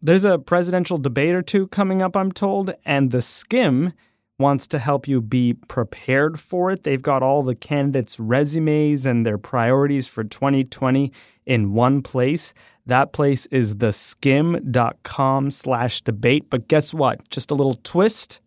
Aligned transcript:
There's 0.00 0.24
a 0.24 0.38
presidential 0.38 0.98
debate 0.98 1.34
or 1.34 1.42
two 1.42 1.66
coming 1.68 2.02
up, 2.02 2.16
I'm 2.16 2.30
told, 2.32 2.74
and 2.84 3.10
the 3.10 3.20
skim 3.22 3.92
wants 4.38 4.68
to 4.68 4.78
help 4.78 5.08
you 5.08 5.20
be 5.20 5.54
prepared 5.54 6.38
for 6.38 6.70
it. 6.70 6.84
They've 6.84 7.02
got 7.02 7.22
all 7.24 7.42
the 7.42 7.56
candidates' 7.56 8.20
resumes 8.20 9.04
and 9.04 9.26
their 9.26 9.38
priorities 9.38 10.06
for 10.06 10.22
2020 10.22 11.12
in 11.44 11.72
one 11.72 12.02
place. 12.02 12.54
That 12.86 13.12
place 13.12 13.46
is 13.46 13.74
theskimm.com 13.74 15.50
slash 15.50 16.00
debate. 16.02 16.48
But 16.48 16.68
guess 16.68 16.94
what? 16.94 17.28
Just 17.30 17.50
a 17.50 17.54
little 17.54 17.74
twist. 17.82 18.40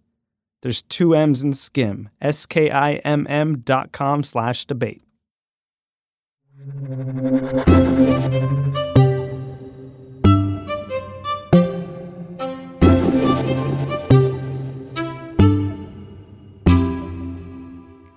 There's 0.61 0.81
two 0.83 1.15
M's 1.15 1.43
in 1.43 1.53
skim. 1.53 2.09
S-K-I-M-M 2.21 3.59
dot 3.59 3.91
com 3.91 4.23
slash 4.23 4.65
debate. 4.65 5.01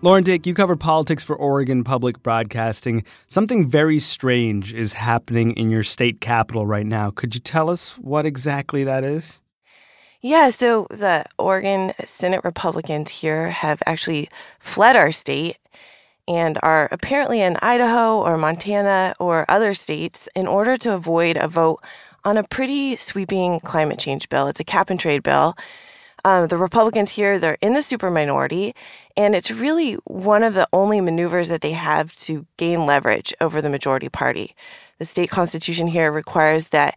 Lauren 0.04 0.22
Dake, 0.22 0.46
you 0.46 0.52
cover 0.52 0.76
politics 0.76 1.24
for 1.24 1.34
Oregon 1.34 1.82
Public 1.82 2.22
Broadcasting. 2.22 3.04
Something 3.26 3.66
very 3.66 3.98
strange 3.98 4.74
is 4.74 4.92
happening 4.92 5.52
in 5.52 5.70
your 5.70 5.82
state 5.82 6.20
capital 6.20 6.66
right 6.66 6.84
now. 6.84 7.10
Could 7.10 7.34
you 7.34 7.40
tell 7.40 7.70
us 7.70 7.96
what 7.96 8.26
exactly 8.26 8.84
that 8.84 9.02
is? 9.02 9.40
Yeah, 10.20 10.50
so 10.50 10.88
the 10.90 11.24
Oregon 11.38 11.94
Senate 12.04 12.42
Republicans 12.44 13.12
here 13.12 13.48
have 13.48 13.82
actually 13.86 14.28
fled 14.60 14.94
our 14.94 15.10
state 15.10 15.56
and 16.28 16.58
are 16.62 16.86
apparently 16.92 17.40
in 17.40 17.56
Idaho 17.62 18.20
or 18.20 18.36
Montana 18.36 19.14
or 19.18 19.46
other 19.48 19.72
states 19.72 20.28
in 20.36 20.46
order 20.46 20.76
to 20.76 20.92
avoid 20.92 21.38
a 21.38 21.48
vote 21.48 21.82
on 22.26 22.36
a 22.36 22.44
pretty 22.44 22.96
sweeping 22.96 23.58
climate 23.60 24.00
change 24.00 24.28
bill. 24.28 24.48
It's 24.48 24.60
a 24.60 24.64
cap 24.64 24.90
and 24.90 25.00
trade 25.00 25.22
bill. 25.22 25.56
Um, 26.24 26.48
the 26.48 26.56
Republicans 26.56 27.10
here, 27.10 27.38
they're 27.38 27.58
in 27.60 27.74
the 27.74 27.82
super 27.82 28.10
minority, 28.10 28.74
and 29.14 29.34
it's 29.34 29.50
really 29.50 29.94
one 30.04 30.42
of 30.42 30.54
the 30.54 30.66
only 30.72 31.00
maneuvers 31.02 31.48
that 31.48 31.60
they 31.60 31.72
have 31.72 32.14
to 32.14 32.46
gain 32.56 32.86
leverage 32.86 33.34
over 33.42 33.60
the 33.60 33.68
majority 33.68 34.08
party. 34.08 34.56
The 34.98 35.04
state 35.04 35.28
constitution 35.28 35.88
here 35.88 36.10
requires 36.10 36.68
that 36.68 36.96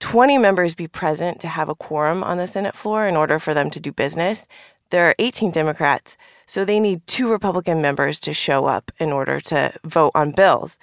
20 0.00 0.36
members 0.38 0.74
be 0.74 0.88
present 0.88 1.40
to 1.40 1.48
have 1.48 1.68
a 1.68 1.74
quorum 1.74 2.22
on 2.22 2.36
the 2.36 2.46
Senate 2.46 2.74
floor 2.74 3.06
in 3.06 3.16
order 3.16 3.38
for 3.38 3.54
them 3.54 3.70
to 3.70 3.80
do 3.80 3.92
business. 3.92 4.46
There 4.90 5.06
are 5.06 5.14
18 5.18 5.52
Democrats, 5.52 6.16
so 6.46 6.64
they 6.64 6.80
need 6.80 7.06
two 7.06 7.30
Republican 7.30 7.80
members 7.80 8.18
to 8.20 8.34
show 8.34 8.66
up 8.66 8.90
in 8.98 9.12
order 9.12 9.40
to 9.40 9.72
vote 9.84 10.12
on 10.14 10.32
bills. 10.32 10.78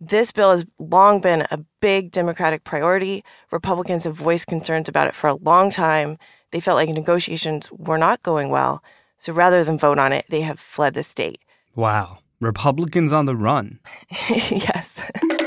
This 0.00 0.30
bill 0.30 0.52
has 0.52 0.66
long 0.78 1.20
been 1.20 1.46
a 1.50 1.58
big 1.80 2.12
Democratic 2.12 2.62
priority. 2.62 3.24
Republicans 3.50 4.04
have 4.04 4.14
voiced 4.14 4.46
concerns 4.46 4.88
about 4.88 5.08
it 5.08 5.14
for 5.14 5.26
a 5.26 5.34
long 5.34 5.70
time. 5.70 6.18
They 6.50 6.60
felt 6.60 6.76
like 6.76 6.88
negotiations 6.88 7.70
were 7.72 7.98
not 7.98 8.22
going 8.22 8.50
well. 8.50 8.82
So 9.18 9.32
rather 9.32 9.64
than 9.64 9.78
vote 9.78 9.98
on 9.98 10.12
it, 10.12 10.24
they 10.28 10.42
have 10.42 10.60
fled 10.60 10.94
the 10.94 11.02
state. 11.02 11.40
Wow. 11.74 12.18
Republicans 12.40 13.12
on 13.12 13.26
the 13.26 13.36
run. 13.36 13.80
yes. 14.30 15.00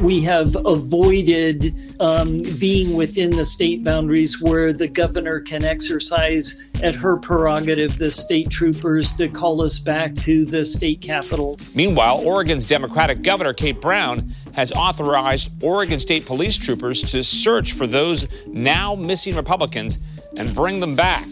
we 0.00 0.22
have 0.22 0.56
avoided 0.64 1.74
um, 2.00 2.40
being 2.58 2.94
within 2.94 3.30
the 3.30 3.44
state 3.44 3.84
boundaries 3.84 4.40
where 4.40 4.72
the 4.72 4.88
governor 4.88 5.40
can 5.40 5.64
exercise 5.64 6.58
at 6.82 6.94
her 6.94 7.16
prerogative 7.16 7.98
the 7.98 8.10
state 8.10 8.48
troopers 8.48 9.14
to 9.14 9.28
call 9.28 9.60
us 9.62 9.78
back 9.78 10.14
to 10.14 10.46
the 10.46 10.64
state 10.64 11.02
capital. 11.02 11.58
Meanwhile, 11.74 12.22
Oregon's 12.24 12.64
Democratic 12.64 13.22
Governor 13.22 13.52
Kate 13.52 13.80
Brown 13.80 14.30
has 14.52 14.72
authorized 14.72 15.50
Oregon 15.62 16.00
State 16.00 16.24
Police 16.24 16.56
troopers 16.56 17.02
to 17.10 17.22
search 17.22 17.72
for 17.72 17.86
those 17.86 18.26
now 18.46 18.94
missing 18.94 19.36
Republicans 19.36 19.98
and 20.36 20.54
bring 20.54 20.80
them 20.80 20.96
back. 20.96 21.26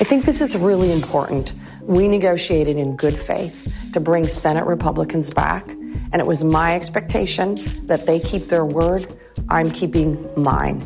I 0.00 0.04
think 0.04 0.24
this 0.24 0.40
is 0.40 0.56
really 0.56 0.92
important. 0.92 1.52
We 1.82 2.06
negotiated 2.06 2.76
in 2.76 2.96
good 2.96 3.16
faith 3.16 3.72
to 3.92 4.00
bring 4.00 4.26
Senate 4.26 4.64
Republicans 4.64 5.30
back. 5.30 5.75
And 6.12 6.20
it 6.20 6.26
was 6.26 6.44
my 6.44 6.74
expectation 6.74 7.86
that 7.86 8.06
they 8.06 8.20
keep 8.20 8.48
their 8.48 8.64
word. 8.64 9.18
I'm 9.48 9.70
keeping 9.70 10.28
mine. 10.36 10.80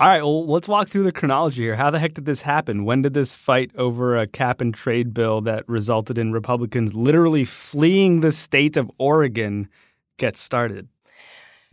All 0.00 0.08
right, 0.08 0.22
well, 0.22 0.46
let's 0.46 0.66
walk 0.66 0.88
through 0.88 1.02
the 1.02 1.12
chronology 1.12 1.62
here. 1.62 1.76
How 1.76 1.90
the 1.90 1.98
heck 1.98 2.14
did 2.14 2.24
this 2.24 2.40
happen? 2.40 2.86
When 2.86 3.02
did 3.02 3.12
this 3.12 3.36
fight 3.36 3.70
over 3.76 4.16
a 4.16 4.26
cap 4.26 4.62
and 4.62 4.72
trade 4.72 5.12
bill 5.12 5.42
that 5.42 5.68
resulted 5.68 6.16
in 6.16 6.32
Republicans 6.32 6.94
literally 6.94 7.44
fleeing 7.44 8.20
the 8.20 8.32
state 8.32 8.78
of 8.78 8.90
Oregon 8.96 9.68
get 10.16 10.38
started? 10.38 10.88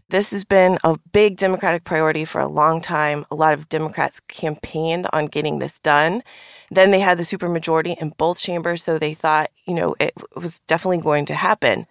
This 0.10 0.32
has 0.32 0.46
been 0.46 0.78
a 0.86 0.98
big 1.12 1.36
Democratic 1.36 1.84
priority 1.84 2.24
for 2.24 2.40
a 2.40 2.48
long 2.48 2.80
time. 2.80 3.26
A 3.30 3.36
lot 3.36 3.52
of 3.52 3.68
Democrats 3.68 4.22
campaigned 4.22 5.06
on 5.12 5.26
getting 5.26 5.60
this 5.60 5.80
done. 5.80 6.24
Then 6.72 6.92
they 6.92 7.02
had 7.02 7.18
the 7.18 7.24
supermajority 7.24 7.98
in 8.02 8.14
both 8.18 8.40
chambers, 8.40 8.82
so 8.84 8.98
they 8.98 9.14
thought, 9.14 9.52
you 9.66 9.74
know, 9.74 9.98
it 10.00 10.14
was 10.34 10.60
definitely 10.60 11.00
going 11.00 11.26
to 11.26 11.34
happen. 11.34 11.88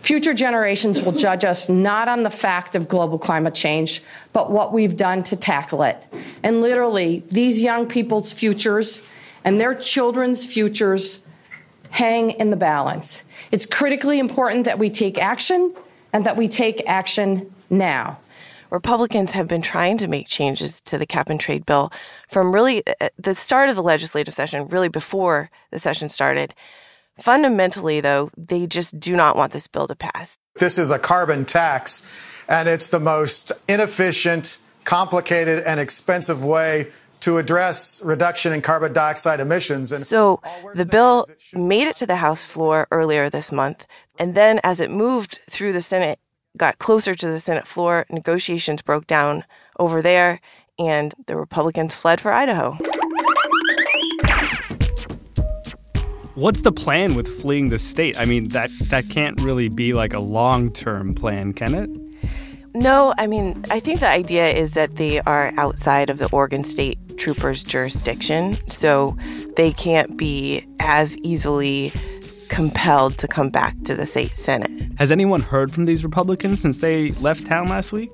Future 0.00 0.32
generations 0.32 1.02
will 1.02 1.12
judge 1.12 1.44
us 1.44 1.68
not 1.68 2.08
on 2.08 2.22
the 2.22 2.30
fact 2.30 2.74
of 2.74 2.88
global 2.88 3.18
climate 3.18 3.54
change, 3.54 4.02
but 4.32 4.50
what 4.50 4.72
we've 4.72 4.96
done 4.96 5.22
to 5.24 5.36
tackle 5.36 5.82
it. 5.82 6.02
And 6.42 6.62
literally, 6.62 7.22
these 7.28 7.62
young 7.62 7.86
people's 7.86 8.32
futures 8.32 9.06
and 9.44 9.60
their 9.60 9.74
children's 9.74 10.46
futures 10.46 11.20
hang 11.90 12.30
in 12.30 12.48
the 12.48 12.56
balance. 12.56 13.22
It's 13.50 13.66
critically 13.66 14.18
important 14.18 14.64
that 14.64 14.78
we 14.78 14.88
take 14.88 15.18
action 15.18 15.74
and 16.12 16.26
that 16.26 16.36
we 16.36 16.48
take 16.48 16.82
action 16.86 17.52
now. 17.68 18.18
Republicans 18.70 19.32
have 19.32 19.48
been 19.48 19.62
trying 19.62 19.98
to 19.98 20.06
make 20.06 20.28
changes 20.28 20.80
to 20.82 20.96
the 20.96 21.06
cap 21.06 21.28
and 21.28 21.40
trade 21.40 21.66
bill 21.66 21.92
from 22.28 22.52
really 22.52 22.86
uh, 23.00 23.08
the 23.18 23.34
start 23.34 23.68
of 23.68 23.76
the 23.76 23.82
legislative 23.82 24.32
session, 24.32 24.68
really 24.68 24.88
before 24.88 25.50
the 25.70 25.78
session 25.78 26.08
started. 26.08 26.54
Fundamentally, 27.18 28.00
though, 28.00 28.30
they 28.36 28.66
just 28.66 28.98
do 28.98 29.14
not 29.16 29.36
want 29.36 29.52
this 29.52 29.66
bill 29.66 29.86
to 29.88 29.96
pass. 29.96 30.38
This 30.54 30.78
is 30.78 30.90
a 30.90 30.98
carbon 30.98 31.44
tax, 31.44 32.02
and 32.48 32.68
it's 32.68 32.88
the 32.88 33.00
most 33.00 33.52
inefficient, 33.68 34.58
complicated, 34.84 35.64
and 35.64 35.80
expensive 35.80 36.44
way 36.44 36.86
to 37.20 37.36
address 37.36 38.02
reduction 38.02 38.52
in 38.52 38.62
carbon 38.62 38.92
dioxide 38.92 39.40
emissions. 39.40 39.92
And 39.92 40.06
so 40.06 40.40
the 40.74 40.86
bill 40.86 41.26
made 41.52 41.86
it 41.86 41.96
to 41.96 42.06
the 42.06 42.16
House 42.16 42.44
floor 42.44 42.88
earlier 42.90 43.28
this 43.28 43.52
month. 43.52 43.86
And 44.20 44.34
then 44.34 44.60
as 44.62 44.80
it 44.80 44.90
moved 44.90 45.40
through 45.48 45.72
the 45.72 45.80
Senate, 45.80 46.18
got 46.54 46.78
closer 46.78 47.14
to 47.14 47.26
the 47.26 47.38
Senate 47.38 47.66
floor, 47.66 48.04
negotiations 48.10 48.82
broke 48.82 49.06
down 49.06 49.44
over 49.78 50.02
there, 50.02 50.42
and 50.78 51.14
the 51.26 51.36
Republicans 51.36 51.94
fled 51.94 52.20
for 52.20 52.30
Idaho. 52.30 52.76
What's 56.34 56.60
the 56.60 56.70
plan 56.70 57.14
with 57.14 57.28
fleeing 57.40 57.70
the 57.70 57.78
state? 57.78 58.18
I 58.18 58.26
mean, 58.26 58.48
that, 58.48 58.70
that 58.90 59.08
can't 59.08 59.40
really 59.40 59.70
be 59.70 59.94
like 59.94 60.12
a 60.12 60.20
long 60.20 60.70
term 60.70 61.14
plan, 61.14 61.54
can 61.54 61.74
it? 61.74 61.90
No, 62.74 63.14
I 63.16 63.26
mean, 63.26 63.64
I 63.70 63.80
think 63.80 64.00
the 64.00 64.08
idea 64.08 64.48
is 64.50 64.74
that 64.74 64.96
they 64.96 65.20
are 65.20 65.54
outside 65.56 66.10
of 66.10 66.18
the 66.18 66.28
Oregon 66.30 66.62
State 66.62 66.98
Troopers' 67.16 67.62
jurisdiction, 67.62 68.58
so 68.68 69.16
they 69.56 69.72
can't 69.72 70.18
be 70.18 70.66
as 70.78 71.16
easily 71.18 71.90
compelled 72.50 73.16
to 73.16 73.26
come 73.26 73.48
back 73.48 73.74
to 73.84 73.94
the 73.94 74.04
state 74.04 74.36
Senate. 74.36 74.70
Has 74.98 75.10
anyone 75.10 75.40
heard 75.40 75.72
from 75.72 75.84
these 75.86 76.04
Republicans 76.04 76.60
since 76.60 76.78
they 76.78 77.12
left 77.12 77.46
town 77.46 77.68
last 77.68 77.92
week? 77.92 78.10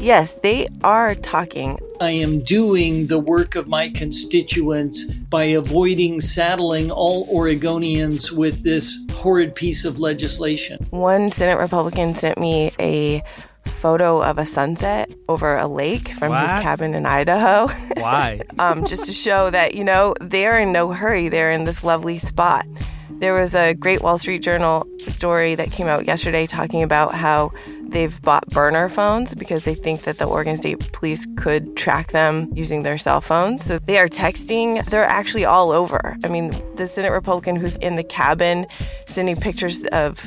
Yes, 0.00 0.34
they 0.34 0.68
are 0.84 1.14
talking. 1.14 1.78
I 2.00 2.10
am 2.10 2.40
doing 2.44 3.06
the 3.06 3.18
work 3.18 3.56
of 3.56 3.66
my 3.66 3.88
constituents 3.88 5.04
by 5.04 5.44
avoiding 5.44 6.20
saddling 6.20 6.90
all 6.90 7.26
Oregonians 7.28 8.30
with 8.30 8.62
this 8.62 8.98
horrid 9.12 9.54
piece 9.54 9.84
of 9.84 9.98
legislation. 9.98 10.84
One 10.90 11.32
Senate 11.32 11.58
Republican 11.58 12.14
sent 12.14 12.38
me 12.38 12.72
a 12.78 13.22
photo 13.64 14.22
of 14.22 14.36
a 14.36 14.44
sunset 14.44 15.12
over 15.28 15.56
a 15.56 15.66
lake 15.66 16.08
from 16.10 16.30
what? 16.30 16.42
his 16.42 16.50
cabin 16.62 16.94
in 16.94 17.06
Idaho. 17.06 17.68
Why? 17.96 18.42
um, 18.58 18.84
just 18.84 19.04
to 19.06 19.12
show 19.12 19.48
that, 19.50 19.74
you 19.74 19.84
know, 19.84 20.14
they're 20.20 20.60
in 20.60 20.72
no 20.72 20.92
hurry. 20.92 21.30
They're 21.30 21.52
in 21.52 21.64
this 21.64 21.82
lovely 21.82 22.18
spot. 22.18 22.66
There 23.24 23.40
was 23.40 23.54
a 23.54 23.72
great 23.72 24.02
Wall 24.02 24.18
Street 24.18 24.42
Journal 24.42 24.86
story 25.06 25.54
that 25.54 25.72
came 25.72 25.86
out 25.86 26.04
yesterday 26.04 26.46
talking 26.46 26.82
about 26.82 27.14
how 27.14 27.52
they've 27.80 28.20
bought 28.20 28.46
burner 28.50 28.90
phones 28.90 29.34
because 29.34 29.64
they 29.64 29.74
think 29.74 30.02
that 30.02 30.18
the 30.18 30.26
Oregon 30.26 30.58
State 30.58 30.92
Police 30.92 31.26
could 31.34 31.74
track 31.74 32.12
them 32.12 32.50
using 32.52 32.82
their 32.82 32.98
cell 32.98 33.22
phones. 33.22 33.64
So 33.64 33.78
they 33.78 33.96
are 33.96 34.08
texting. 34.08 34.84
They're 34.90 35.06
actually 35.06 35.46
all 35.46 35.70
over. 35.70 36.18
I 36.22 36.28
mean, 36.28 36.52
the 36.74 36.86
Senate 36.86 37.12
Republican 37.12 37.56
who's 37.56 37.76
in 37.76 37.96
the 37.96 38.04
cabin 38.04 38.66
sending 39.06 39.40
pictures 39.40 39.86
of 39.86 40.20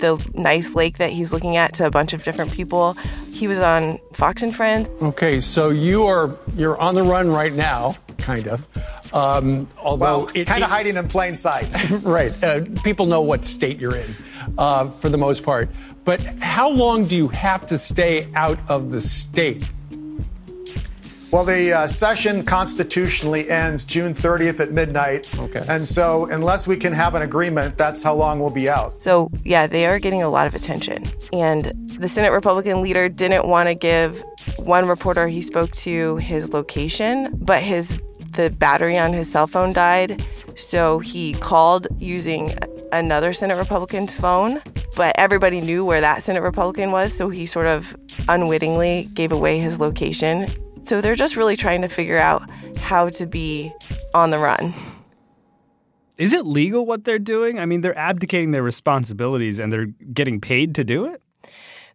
the 0.00 0.20
nice 0.34 0.74
lake 0.74 0.98
that 0.98 1.10
he's 1.10 1.32
looking 1.32 1.56
at 1.56 1.72
to 1.74 1.86
a 1.86 1.90
bunch 1.90 2.12
of 2.12 2.24
different 2.24 2.52
people. 2.52 2.94
He 3.32 3.46
was 3.46 3.60
on 3.60 4.00
Fox 4.12 4.42
and 4.42 4.54
Friends. 4.54 4.90
Okay, 5.00 5.38
so 5.38 5.70
you 5.70 6.04
are 6.04 6.36
you're 6.56 6.80
on 6.80 6.96
the 6.96 7.04
run 7.04 7.30
right 7.30 7.52
now, 7.52 7.94
kind 8.24 8.48
of. 8.48 8.66
Um, 9.12 9.68
although 9.78 10.24
well, 10.24 10.44
kind 10.44 10.64
of 10.64 10.70
hiding 10.70 10.96
in 10.96 11.06
plain 11.08 11.34
sight. 11.34 11.68
right. 12.02 12.32
Uh, 12.42 12.62
people 12.82 13.06
know 13.06 13.20
what 13.20 13.44
state 13.44 13.78
you're 13.78 13.96
in. 13.96 14.10
uh, 14.58 14.90
for 14.90 15.08
the 15.08 15.18
most 15.18 15.42
part. 15.42 15.68
But 16.04 16.20
how 16.40 16.68
long 16.68 17.06
do 17.06 17.16
you 17.16 17.28
have 17.28 17.66
to 17.68 17.78
stay 17.78 18.28
out 18.34 18.58
of 18.68 18.90
the 18.90 19.00
state? 19.00 19.68
Well, 21.30 21.44
the 21.44 21.72
uh, 21.72 21.86
session 21.88 22.44
constitutionally 22.44 23.50
ends 23.50 23.84
June 23.84 24.14
30th 24.14 24.60
at 24.60 24.70
midnight. 24.70 25.26
Okay. 25.36 25.64
And 25.66 25.84
so, 25.86 26.26
unless 26.26 26.68
we 26.68 26.76
can 26.76 26.92
have 26.92 27.16
an 27.16 27.22
agreement, 27.22 27.76
that's 27.76 28.04
how 28.04 28.14
long 28.14 28.38
we'll 28.38 28.50
be 28.50 28.70
out. 28.70 29.02
So, 29.02 29.30
yeah, 29.44 29.66
they 29.66 29.86
are 29.86 29.98
getting 29.98 30.22
a 30.22 30.28
lot 30.28 30.46
of 30.46 30.54
attention. 30.54 31.02
And 31.32 31.72
the 31.98 32.06
Senate 32.06 32.30
Republican 32.30 32.82
leader 32.82 33.08
didn't 33.08 33.48
want 33.48 33.68
to 33.68 33.74
give 33.74 34.22
one 34.58 34.86
reporter 34.86 35.26
he 35.26 35.42
spoke 35.42 35.72
to 35.72 36.18
his 36.18 36.52
location, 36.52 37.36
but 37.40 37.62
his 37.62 38.00
the 38.34 38.50
battery 38.50 38.98
on 38.98 39.12
his 39.12 39.30
cell 39.30 39.46
phone 39.46 39.72
died. 39.72 40.24
So 40.56 40.98
he 41.00 41.34
called 41.34 41.86
using 41.98 42.56
another 42.92 43.32
Senate 43.32 43.56
Republican's 43.56 44.14
phone, 44.14 44.62
but 44.96 45.14
everybody 45.18 45.60
knew 45.60 45.84
where 45.84 46.00
that 46.00 46.22
Senate 46.22 46.42
Republican 46.42 46.92
was, 46.92 47.12
so 47.12 47.28
he 47.28 47.46
sort 47.46 47.66
of 47.66 47.96
unwittingly 48.28 49.08
gave 49.14 49.32
away 49.32 49.58
his 49.58 49.80
location 49.80 50.48
so 50.84 51.00
they're 51.00 51.14
just 51.14 51.36
really 51.36 51.56
trying 51.56 51.80
to 51.82 51.88
figure 51.88 52.18
out 52.18 52.48
how 52.78 53.08
to 53.08 53.26
be 53.26 53.72
on 54.12 54.30
the 54.30 54.38
run. 54.38 54.74
Is 56.18 56.32
it 56.32 56.46
legal 56.46 56.86
what 56.86 57.04
they're 57.04 57.18
doing? 57.18 57.58
I 57.58 57.64
mean, 57.64 57.80
they're 57.80 57.98
abdicating 57.98 58.52
their 58.52 58.62
responsibilities 58.62 59.58
and 59.58 59.72
they're 59.72 59.86
getting 59.86 60.40
paid 60.40 60.74
to 60.76 60.84
do 60.84 61.06
it? 61.06 61.22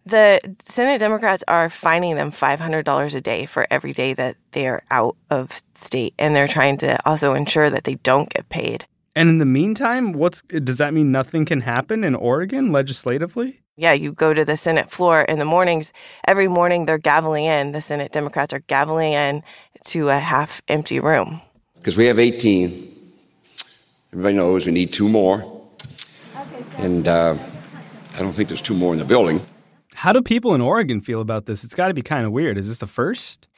The 0.06 0.40
Senate 0.62 1.00
Democrats 1.00 1.44
are 1.48 1.70
fining 1.70 2.16
them 2.16 2.32
$500 2.32 3.16
a 3.16 3.22
day 3.22 3.46
for 3.46 3.68
every 3.70 3.94
day 3.94 4.14
that 4.14 4.38
they're 4.52 4.84
out 4.90 5.16
of 5.30 5.62
state. 5.76 6.14
And 6.18 6.36
they're 6.36 6.48
trying 6.48 6.78
to 6.78 6.98
also 7.08 7.34
ensure 7.34 7.70
that 7.70 7.84
they 7.84 7.96
don't 7.96 8.30
get 8.30 8.50
paid. 8.50 8.86
And 9.16 9.30
in 9.30 9.38
the 9.38 9.46
meantime, 9.46 10.14
what's 10.14 10.42
does 10.44 10.78
that 10.78 10.94
mean 10.94 11.12
nothing 11.12 11.44
can 11.46 11.62
happen 11.62 12.04
in 12.04 12.16
Oregon 12.16 12.72
legislatively? 12.72 13.62
yeah, 13.80 13.94
you 13.94 14.12
go 14.12 14.34
to 14.34 14.44
the 14.44 14.58
Senate 14.58 14.92
floor 14.92 15.22
in 15.22 15.40
the 15.40 15.46
mornings. 15.46 15.94
Every 16.28 16.50
morning 16.50 16.86
they're 16.86 17.00
gaveling 17.00 17.44
in. 17.44 17.72
The 17.72 17.80
Senate 17.80 18.12
Democrats 18.12 18.54
are 18.54 18.60
gaveling 18.60 19.14
in 19.14 19.42
to 19.86 20.10
a 20.10 20.20
half 20.20 20.62
empty 20.68 21.00
room. 21.00 21.42
Because 21.76 21.96
we 21.96 22.06
have 22.08 22.20
18. 22.20 23.14
Everybody 24.12 24.36
knows 24.36 24.66
we 24.66 24.74
need 24.74 24.92
two 24.92 25.08
more. 25.08 25.64
And 26.78 27.08
uh, 27.08 27.38
I 28.16 28.20
don't 28.20 28.34
think 28.34 28.50
there's 28.50 28.62
two 28.62 28.74
more 28.74 28.92
in 28.92 29.00
the 29.00 29.06
building. 29.06 29.40
How 30.00 30.14
do 30.14 30.22
people 30.22 30.56
in 30.56 30.62
Oregon 30.62 31.02
feel 31.02 31.20
about 31.20 31.46
this? 31.46 31.66
It's 31.66 31.76
got 31.76 31.90
to 31.90 31.94
be 31.94 32.02
kind 32.02 32.26
of 32.26 32.32
weird. 32.32 32.58
Is 32.58 32.70
this 32.70 32.78
the 32.78 32.88
first? 32.88 33.50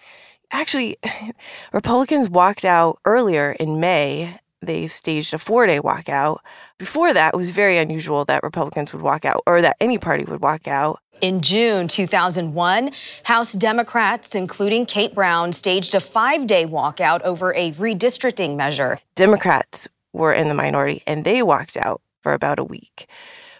Actually, 0.49 0.97
Republicans 1.73 2.31
walked 2.31 2.65
out 2.65 2.97
earlier 3.05 3.51
in 3.59 3.79
May 3.79 4.39
they 4.63 4.87
staged 4.87 5.35
a 5.35 5.37
four 5.37 5.67
day 5.67 5.79
walkout. 5.79 6.39
Before 6.79 7.13
that, 7.13 7.35
it 7.35 7.37
was 7.37 7.51
very 7.51 7.77
unusual 7.77 8.25
that 8.25 8.41
Republicans 8.41 8.91
would 8.91 9.03
walk 9.03 9.23
out 9.23 9.43
or 9.45 9.61
that 9.61 9.77
any 9.79 9.99
party 9.99 10.23
would 10.23 10.41
walk 10.41 10.67
out. 10.67 10.99
In 11.21 11.41
June 11.41 11.87
2001, 11.87 12.91
House 13.23 13.53
Democrats, 13.53 14.33
including 14.33 14.87
Kate 14.87 15.13
Brown, 15.13 15.53
staged 15.53 15.93
a 15.93 15.99
five 15.99 16.47
day 16.47 16.65
walkout 16.65 17.21
over 17.21 17.53
a 17.53 17.71
redistricting 17.73 18.55
measure. 18.55 18.99
Democrats 19.13 19.87
were 20.11 20.33
in 20.33 20.47
the 20.47 20.55
minority 20.55 21.03
and 21.05 21.23
they 21.23 21.43
walked 21.43 21.77
out 21.77 22.01
for 22.23 22.33
about 22.33 22.57
a 22.57 22.63
week. 22.63 23.07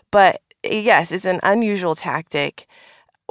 But 0.10 0.42
yes, 0.64 1.12
it's 1.12 1.26
an 1.26 1.40
unusual 1.44 1.96
tactic. 1.96 2.68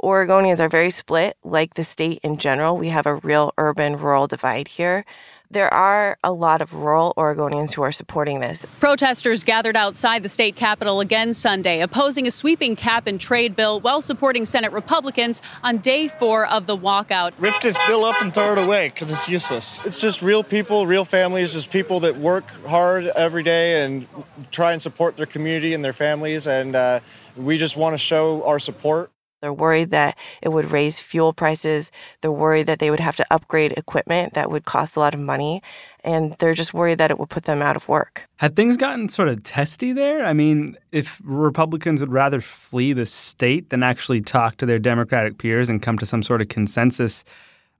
Oregonians 0.03 0.59
are 0.59 0.69
very 0.69 0.91
split, 0.91 1.37
like 1.43 1.75
the 1.75 1.83
state 1.83 2.19
in 2.23 2.37
general. 2.37 2.77
We 2.77 2.89
have 2.89 3.05
a 3.05 3.15
real 3.15 3.53
urban 3.57 3.97
rural 3.97 4.27
divide 4.27 4.67
here 4.67 5.05
there 5.51 5.73
are 5.73 6.17
a 6.23 6.31
lot 6.31 6.61
of 6.61 6.73
rural 6.73 7.13
Oregonians 7.17 7.73
who 7.73 7.81
are 7.81 7.91
supporting 7.91 8.39
this. 8.39 8.65
Protesters 8.79 9.43
gathered 9.43 9.75
outside 9.75 10.23
the 10.23 10.29
state 10.29 10.55
capitol 10.55 11.01
again 11.01 11.33
Sunday, 11.33 11.81
opposing 11.81 12.25
a 12.25 12.31
sweeping 12.31 12.75
cap 12.75 13.07
and 13.07 13.19
trade 13.19 13.55
bill 13.55 13.81
while 13.81 14.01
supporting 14.01 14.45
Senate 14.45 14.71
Republicans 14.71 15.41
on 15.63 15.77
day 15.79 16.07
four 16.07 16.47
of 16.47 16.65
the 16.65 16.77
walkout. 16.77 17.33
Rip 17.37 17.59
this 17.61 17.77
bill 17.87 18.05
up 18.05 18.21
and 18.21 18.33
throw 18.33 18.53
it 18.53 18.57
away 18.57 18.89
because 18.89 19.11
it's 19.11 19.27
useless. 19.27 19.81
It's 19.85 19.99
just 19.99 20.21
real 20.21 20.43
people, 20.43 20.87
real 20.87 21.05
families, 21.05 21.53
just 21.53 21.69
people 21.69 21.99
that 22.01 22.15
work 22.17 22.49
hard 22.65 23.07
every 23.07 23.43
day 23.43 23.83
and 23.83 24.07
try 24.51 24.71
and 24.71 24.81
support 24.81 25.17
their 25.17 25.25
community 25.25 25.73
and 25.73 25.83
their 25.83 25.93
families. 25.93 26.47
And 26.47 26.75
uh, 26.75 26.99
we 27.35 27.57
just 27.57 27.75
want 27.77 27.93
to 27.93 27.97
show 27.97 28.43
our 28.43 28.59
support. 28.59 29.11
They're 29.41 29.51
worried 29.51 29.91
that 29.91 30.17
it 30.41 30.49
would 30.49 30.71
raise 30.71 31.01
fuel 31.01 31.33
prices. 31.33 31.91
They're 32.21 32.31
worried 32.31 32.67
that 32.67 32.79
they 32.79 32.91
would 32.91 32.99
have 32.99 33.15
to 33.17 33.25
upgrade 33.31 33.73
equipment 33.73 34.33
that 34.33 34.51
would 34.51 34.65
cost 34.65 34.95
a 34.95 34.99
lot 34.99 35.13
of 35.13 35.19
money. 35.19 35.61
And 36.03 36.33
they're 36.39 36.53
just 36.53 36.73
worried 36.73 36.99
that 36.99 37.11
it 37.11 37.19
would 37.19 37.29
put 37.29 37.45
them 37.45 37.61
out 37.61 37.75
of 37.75 37.87
work. 37.87 38.27
Had 38.37 38.55
things 38.55 38.77
gotten 38.77 39.09
sort 39.09 39.29
of 39.29 39.43
testy 39.43 39.93
there? 39.93 40.25
I 40.25 40.33
mean, 40.33 40.77
if 40.91 41.19
Republicans 41.23 42.01
would 42.01 42.11
rather 42.11 42.39
flee 42.41 42.93
the 42.93 43.05
state 43.05 43.69
than 43.69 43.83
actually 43.83 44.21
talk 44.21 44.57
to 44.57 44.65
their 44.65 44.79
Democratic 44.79 45.37
peers 45.37 45.69
and 45.69 45.81
come 45.81 45.97
to 45.97 46.05
some 46.05 46.23
sort 46.23 46.41
of 46.41 46.47
consensus, 46.47 47.23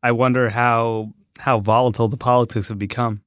I 0.04 0.12
wonder 0.12 0.50
how 0.50 1.14
how 1.40 1.60
volatile 1.60 2.08
the 2.08 2.18
politics 2.18 2.70
have 2.70 2.78
become. 2.78 3.22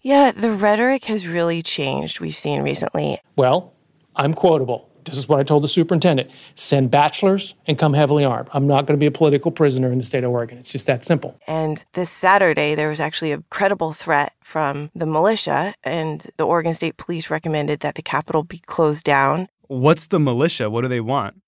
Yeah, 0.00 0.30
the 0.30 0.52
rhetoric 0.52 1.04
has 1.04 1.26
really 1.26 1.62
changed, 1.62 2.20
we've 2.20 2.34
seen 2.34 2.62
recently. 2.62 3.18
Well, 3.34 3.74
I'm 4.14 4.34
quotable. 4.34 4.88
This 5.06 5.16
is 5.16 5.28
what 5.28 5.40
I 5.40 5.44
told 5.44 5.64
the 5.64 5.68
superintendent 5.68 6.30
send 6.56 6.90
bachelors 6.90 7.54
and 7.66 7.78
come 7.78 7.94
heavily 7.94 8.24
armed. 8.24 8.48
I'm 8.52 8.66
not 8.66 8.86
going 8.86 8.98
to 8.98 9.00
be 9.00 9.06
a 9.06 9.10
political 9.10 9.50
prisoner 9.50 9.90
in 9.90 9.98
the 9.98 10.04
state 10.04 10.24
of 10.24 10.30
Oregon. 10.30 10.58
It's 10.58 10.72
just 10.72 10.86
that 10.86 11.04
simple. 11.04 11.38
And 11.46 11.84
this 11.92 12.10
Saturday, 12.10 12.74
there 12.74 12.88
was 12.88 13.00
actually 13.00 13.32
a 13.32 13.42
credible 13.50 13.92
threat 13.92 14.32
from 14.42 14.90
the 14.94 15.06
militia, 15.06 15.74
and 15.84 16.26
the 16.36 16.46
Oregon 16.46 16.74
State 16.74 16.96
Police 16.96 17.30
recommended 17.30 17.80
that 17.80 17.94
the 17.94 18.02
Capitol 18.02 18.42
be 18.42 18.58
closed 18.58 19.04
down. 19.04 19.48
What's 19.68 20.08
the 20.08 20.20
militia? 20.20 20.70
What 20.70 20.82
do 20.82 20.88
they 20.88 21.00
want? 21.00 21.40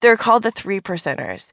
They're 0.00 0.16
called 0.16 0.42
the 0.42 0.50
Three 0.50 0.80
Percenters. 0.80 1.50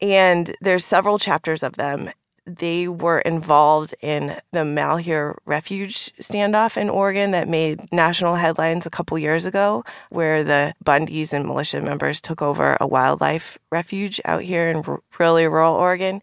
And 0.00 0.56
there's 0.60 0.84
several 0.84 1.18
chapters 1.18 1.62
of 1.62 1.74
them 1.76 2.10
they 2.46 2.88
were 2.88 3.20
involved 3.20 3.94
in 4.00 4.36
the 4.50 4.64
Malheur 4.64 5.38
refuge 5.44 6.12
standoff 6.20 6.76
in 6.76 6.90
Oregon 6.90 7.30
that 7.30 7.48
made 7.48 7.92
national 7.92 8.34
headlines 8.34 8.84
a 8.84 8.90
couple 8.90 9.18
years 9.18 9.46
ago, 9.46 9.84
where 10.10 10.42
the 10.42 10.74
Bundys 10.84 11.32
and 11.32 11.46
militia 11.46 11.80
members 11.80 12.20
took 12.20 12.42
over 12.42 12.76
a 12.80 12.86
wildlife 12.86 13.58
refuge 13.70 14.20
out 14.24 14.42
here 14.42 14.68
in 14.68 14.82
really 15.18 15.46
rural 15.46 15.74
Oregon. 15.74 16.20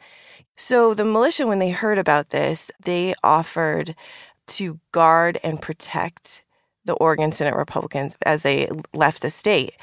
So 0.58 0.94
the 0.94 1.06
militia, 1.06 1.48
when 1.48 1.60
they 1.60 1.72
heard 1.72 1.98
about 1.98 2.32
this, 2.32 2.70
they 2.84 3.14
offered 3.24 3.96
to 4.48 4.80
guard 4.92 5.40
and 5.42 5.62
protect 5.62 6.44
the 6.86 6.94
Oregon 6.96 7.32
Senate 7.32 7.56
Republicans 7.56 8.18
as 8.26 8.42
they 8.42 8.68
left 8.94 9.22
the 9.22 9.30
state 9.30 9.74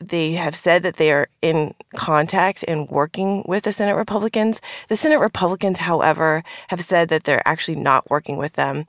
they 0.00 0.32
have 0.32 0.56
said 0.56 0.82
that 0.82 0.96
they 0.96 1.12
are 1.12 1.28
in 1.42 1.74
contact 1.94 2.64
and 2.66 2.88
working 2.90 3.44
with 3.46 3.64
the 3.64 3.72
Senate 3.72 3.96
Republicans. 3.96 4.60
The 4.88 4.96
Senate 4.96 5.20
Republicans, 5.20 5.80
however, 5.80 6.42
have 6.68 6.80
said 6.80 7.08
that 7.10 7.24
they're 7.24 7.46
actually 7.46 7.76
not 7.76 8.10
working 8.10 8.36
with 8.36 8.54
them. 8.54 8.86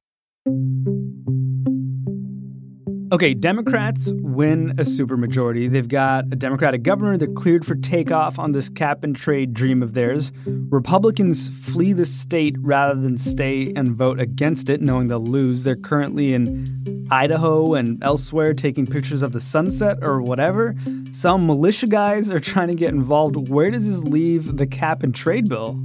Okay, 3.13 3.34
Democrats 3.34 4.10
win 4.22 4.70
a 4.72 4.84
supermajority. 4.84 5.70
They've 5.70 5.86
got 5.86 6.27
a 6.32 6.36
Democratic 6.38 6.82
governor. 6.82 7.18
They're 7.18 7.27
cleared 7.27 7.65
for 7.65 7.75
takeoff 7.75 8.39
on 8.39 8.53
this 8.53 8.70
cap 8.70 9.03
and 9.03 9.13
trade 9.13 9.53
dream 9.53 9.84
of 9.84 9.94
theirs. 9.94 10.32
Republicans 10.46 11.50
flee 11.50 11.91
the 11.91 12.06
state 12.06 12.56
rather 12.60 12.98
than 12.98 13.18
stay 13.18 13.74
and 13.75 13.91
vote 13.91 14.22
against 14.22 14.70
it, 14.70 14.82
knowing 14.82 15.10
they'll 15.10 15.20
lose. 15.20 15.65
They're 15.65 15.75
currently 15.75 16.34
in 16.34 17.08
Idaho 17.12 17.74
and 17.74 18.01
elsewhere 18.01 18.53
taking 18.53 18.88
pictures 18.88 19.22
of 19.22 19.34
the 19.34 19.41
sunset 19.41 19.98
or 20.01 20.22
whatever. 20.22 20.74
Some 21.12 21.46
militia 21.46 21.88
guys 21.88 22.32
are 22.32 22.39
trying 22.39 22.70
to 22.70 22.75
get 22.75 22.94
involved. 22.94 23.50
Where 23.50 23.70
does 23.72 23.89
this 23.89 24.06
leave 24.06 24.56
the 24.56 24.68
cap 24.68 25.03
and 25.03 25.13
trade 25.13 25.50
bill? 25.50 25.77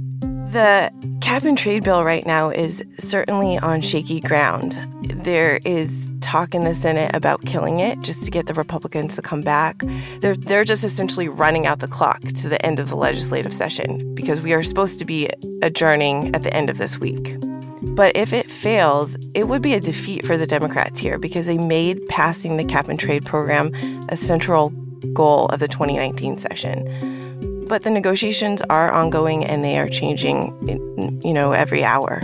The 0.51 0.91
cap 1.19 1.43
and 1.43 1.57
trade 1.57 1.83
bill 1.83 2.05
right 2.05 2.25
now 2.25 2.49
is 2.49 2.81
certainly 2.97 3.57
on 3.57 3.81
shaky 3.81 4.21
ground. 4.21 4.77
There 5.03 5.59
is 5.65 6.09
talk 6.21 6.55
in 6.55 6.63
the 6.63 6.73
Senate 6.73 7.11
about 7.13 7.45
killing 7.45 7.81
it 7.81 7.99
just 7.99 8.23
to 8.23 8.31
get 8.31 8.47
the 8.47 8.53
Republicans 8.53 9.15
to 9.15 9.21
come 9.21 9.41
back. 9.41 9.83
They're, 10.21 10.35
they're 10.35 10.63
just 10.63 10.85
essentially 10.85 11.27
running 11.27 11.65
out 11.65 11.79
the 11.79 11.87
clock 11.87 12.21
to 12.21 12.47
the 12.49 12.65
end 12.65 12.79
of 12.79 12.89
the 12.89 12.95
legislative 12.95 13.53
session 13.53 14.15
because 14.15 14.41
we 14.41 14.53
are 14.53 14.63
supposed 14.63 14.99
to 14.99 15.05
be 15.05 15.29
adjourning 15.61 16.33
at 16.33 16.43
the 16.43 16.53
end 16.53 16.69
of 16.69 16.77
this 16.77 16.97
week. 16.97 17.35
But 17.81 18.15
if 18.15 18.31
it 18.31 18.49
fails, 18.49 19.17
it 19.33 19.49
would 19.49 19.61
be 19.61 19.73
a 19.73 19.79
defeat 19.81 20.25
for 20.25 20.37
the 20.37 20.47
Democrats 20.47 20.99
here 20.99 21.17
because 21.17 21.45
they 21.45 21.57
made 21.57 22.07
passing 22.07 22.55
the 22.55 22.65
cap 22.65 22.87
and 22.87 22.99
trade 22.99 23.25
program 23.25 23.71
a 24.09 24.15
central 24.15 24.69
goal 25.13 25.47
of 25.47 25.59
the 25.59 25.67
2019 25.67 26.37
session. 26.37 27.26
But 27.67 27.83
the 27.83 27.89
negotiations 27.89 28.61
are 28.69 28.89
ongoing 28.91 29.43
and 29.45 29.63
they 29.63 29.77
are 29.77 29.89
changing, 29.89 31.19
you 31.23 31.33
know, 31.33 31.51
every 31.51 31.83
hour. 31.83 32.21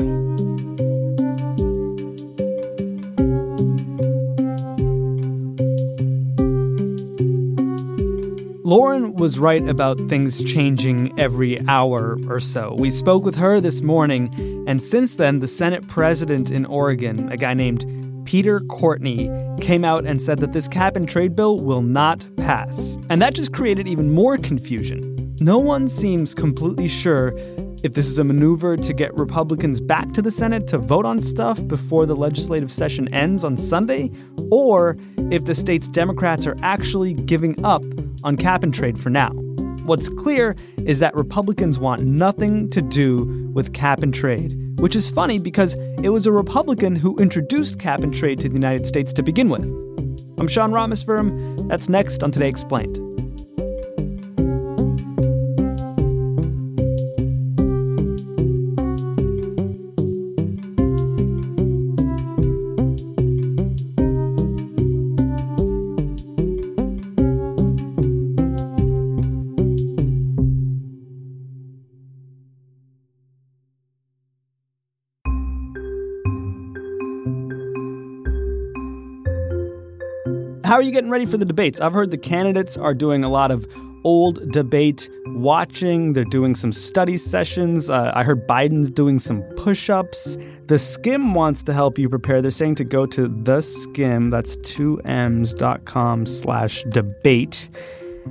Lauren 8.66 9.14
was 9.18 9.38
right 9.38 9.68
about 9.68 10.00
things 10.10 10.44
changing 10.52 11.14
every 11.20 11.60
hour 11.68 12.18
or 12.28 12.40
so. 12.40 12.76
We 12.80 12.90
spoke 12.90 13.24
with 13.24 13.36
her 13.36 13.60
this 13.60 13.82
morning, 13.82 14.34
and 14.68 14.82
since 14.82 15.16
then, 15.16 15.42
the 15.42 15.48
Senate 15.48 15.88
president 15.88 16.50
in 16.50 16.66
Oregon, 16.66 17.32
a 17.32 17.38
guy 17.38 17.54
named 17.54 17.86
Peter 18.26 18.62
Courtney, 18.62 19.30
came 19.62 19.86
out 19.86 20.06
and 20.06 20.20
said 20.20 20.40
that 20.40 20.54
this 20.54 20.68
cap 20.68 20.96
and 20.96 21.08
trade 21.08 21.36
bill 21.36 21.60
will 21.60 21.84
not 21.84 22.26
pass. 22.38 22.98
And 23.10 23.22
that 23.22 23.36
just 23.36 23.54
created 23.54 23.88
even 23.88 24.10
more 24.10 24.38
confusion. 24.38 25.13
No 25.44 25.60
one 25.60 25.90
seems 25.90 26.34
completely 26.34 26.88
sure 26.88 27.34
if 27.84 27.92
this 27.92 28.08
is 28.08 28.18
a 28.18 28.24
maneuver 28.24 28.78
to 28.78 28.94
get 28.94 29.14
Republicans 29.16 29.82
back 29.82 30.14
to 30.14 30.22
the 30.22 30.32
Senate 30.32 30.68
to 30.68 30.78
vote 30.78 31.06
on 31.06 31.22
stuff 31.22 31.68
before 31.68 32.06
the 32.06 32.16
legislative 32.16 32.72
session 32.72 33.14
ends 33.14 33.44
on 33.44 33.58
Sunday, 33.58 34.10
or 34.52 34.96
if 35.32 35.44
the 35.44 35.54
state's 35.54 35.90
Democrats 35.90 36.48
are 36.48 36.56
actually 36.62 37.14
giving 37.14 37.62
up 37.66 37.84
on 38.24 38.38
cap 38.38 38.64
and 38.64 38.74
trade 38.74 38.98
for 38.98 39.10
now. 39.10 39.32
What's 39.84 40.08
clear 40.08 40.56
is 40.86 41.00
that 41.00 41.14
Republicans 41.14 41.78
want 41.78 42.04
nothing 42.04 42.70
to 42.70 42.82
do 42.82 43.52
with 43.54 43.74
cap 43.74 44.02
and 44.02 44.14
trade, 44.14 44.80
which 44.80 44.96
is 44.96 45.10
funny 45.10 45.40
because 45.40 45.74
it 46.02 46.08
was 46.08 46.26
a 46.26 46.32
Republican 46.32 46.96
who 46.96 47.18
introduced 47.18 47.80
cap 47.80 48.00
and 48.00 48.14
trade 48.14 48.40
to 48.40 48.48
the 48.48 48.56
United 48.56 48.88
States 48.88 49.12
to 49.12 49.22
begin 49.22 49.50
with. 49.50 49.66
I'm 50.40 50.48
Sean 50.48 50.72
Rameswaram. 50.72 51.68
That's 51.68 51.90
next 51.90 52.24
on 52.24 52.32
Today 52.32 52.48
Explained. 52.48 53.13
How 80.74 80.80
are 80.80 80.82
you 80.82 80.90
getting 80.90 81.12
ready 81.12 81.26
for 81.26 81.38
the 81.38 81.46
debates? 81.46 81.80
I've 81.80 81.94
heard 81.94 82.10
the 82.10 82.18
candidates 82.18 82.78
are 82.78 82.96
doing 82.96 83.24
a 83.24 83.30
lot 83.30 83.52
of 83.52 83.68
old 84.04 84.52
debate 84.52 85.08
watching. 85.28 86.14
They're 86.14 86.24
doing 86.24 86.56
some 86.56 86.72
study 86.72 87.16
sessions. 87.16 87.92
Uh, 87.92 88.12
I 88.16 88.24
heard 88.24 88.48
Biden's 88.48 88.90
doing 88.90 89.20
some 89.20 89.44
push 89.56 89.92
ups. 89.92 90.40
The 90.66 90.80
Skim 90.80 91.36
wants 91.36 91.62
to 91.66 91.74
help 91.74 92.00
you 92.00 92.10
prepare. 92.10 92.42
They're 92.42 92.50
saying 92.50 92.74
to 92.78 92.84
go 92.84 93.06
to 93.06 93.28
the 93.28 93.62
Skim, 93.62 94.32
that's 94.32 94.56
2ms.com 94.58 96.26
slash 96.26 96.84
debate. 96.90 97.70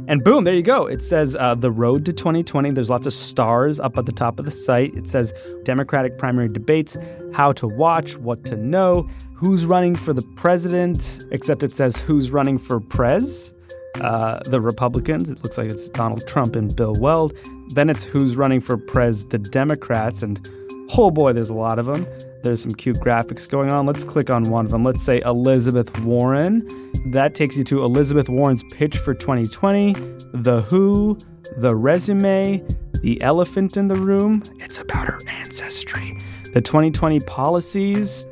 And 0.08 0.24
boom, 0.24 0.44
there 0.44 0.54
you 0.54 0.62
go. 0.62 0.86
It 0.86 1.02
says 1.02 1.36
uh, 1.38 1.54
the 1.54 1.70
road 1.70 2.04
to 2.06 2.12
2020. 2.12 2.70
There's 2.70 2.90
lots 2.90 3.06
of 3.06 3.12
stars 3.12 3.78
up 3.78 3.98
at 3.98 4.06
the 4.06 4.12
top 4.12 4.38
of 4.38 4.44
the 4.44 4.50
site. 4.50 4.94
It 4.94 5.08
says 5.08 5.32
Democratic 5.64 6.18
primary 6.18 6.48
debates, 6.48 6.96
how 7.32 7.52
to 7.52 7.68
watch, 7.68 8.16
what 8.18 8.44
to 8.46 8.56
know, 8.56 9.08
who's 9.34 9.66
running 9.66 9.94
for 9.94 10.12
the 10.12 10.22
president, 10.36 11.24
except 11.30 11.62
it 11.62 11.72
says 11.72 11.96
who's 11.98 12.30
running 12.30 12.58
for 12.58 12.80
prez. 12.80 13.52
Uh, 14.00 14.40
the 14.46 14.58
Republicans. 14.58 15.28
It 15.28 15.42
looks 15.42 15.58
like 15.58 15.70
it's 15.70 15.90
Donald 15.90 16.26
Trump 16.26 16.56
and 16.56 16.74
Bill 16.74 16.94
Weld. 16.94 17.34
Then 17.74 17.90
it's 17.90 18.02
who's 18.02 18.36
running 18.36 18.62
for 18.62 18.78
prez, 18.78 19.26
the 19.26 19.38
Democrats. 19.38 20.22
And 20.22 20.48
oh 20.96 21.10
boy, 21.10 21.34
there's 21.34 21.50
a 21.50 21.54
lot 21.54 21.78
of 21.78 21.84
them. 21.84 22.06
There's 22.42 22.60
some 22.60 22.72
cute 22.72 22.96
graphics 22.98 23.48
going 23.48 23.70
on. 23.70 23.86
Let's 23.86 24.04
click 24.04 24.30
on 24.30 24.44
one 24.44 24.64
of 24.64 24.70
them. 24.72 24.84
Let's 24.84 25.02
say 25.02 25.20
Elizabeth 25.24 25.98
Warren. 26.00 26.66
That 27.12 27.34
takes 27.34 27.56
you 27.56 27.64
to 27.64 27.84
Elizabeth 27.84 28.28
Warren's 28.28 28.64
pitch 28.72 28.96
for 28.96 29.14
2020, 29.14 29.92
The 30.34 30.62
Who, 30.68 31.18
The 31.58 31.74
Resume, 31.74 32.64
The 33.02 33.20
Elephant 33.22 33.76
in 33.76 33.88
the 33.88 33.96
Room. 33.96 34.42
It's 34.58 34.78
about 34.78 35.06
her 35.06 35.20
ancestry. 35.28 36.16
The 36.52 36.60
2020 36.60 37.20
policies. 37.20 38.26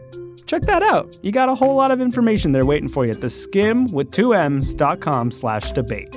Check 0.47 0.63
that 0.63 0.83
out. 0.83 1.17
You 1.23 1.31
got 1.31 1.49
a 1.49 1.55
whole 1.55 1.77
lot 1.77 1.91
of 1.93 2.01
information 2.01 2.53
there 2.53 2.67
waiting 2.67 2.89
for 2.89 3.05
you 3.05 3.13
at 3.13 3.21
the 3.21 3.29
skimm 3.29 3.93
with 3.93 4.11
2ms.com 4.11 5.31
slash 5.31 5.71
debate. 5.73 6.17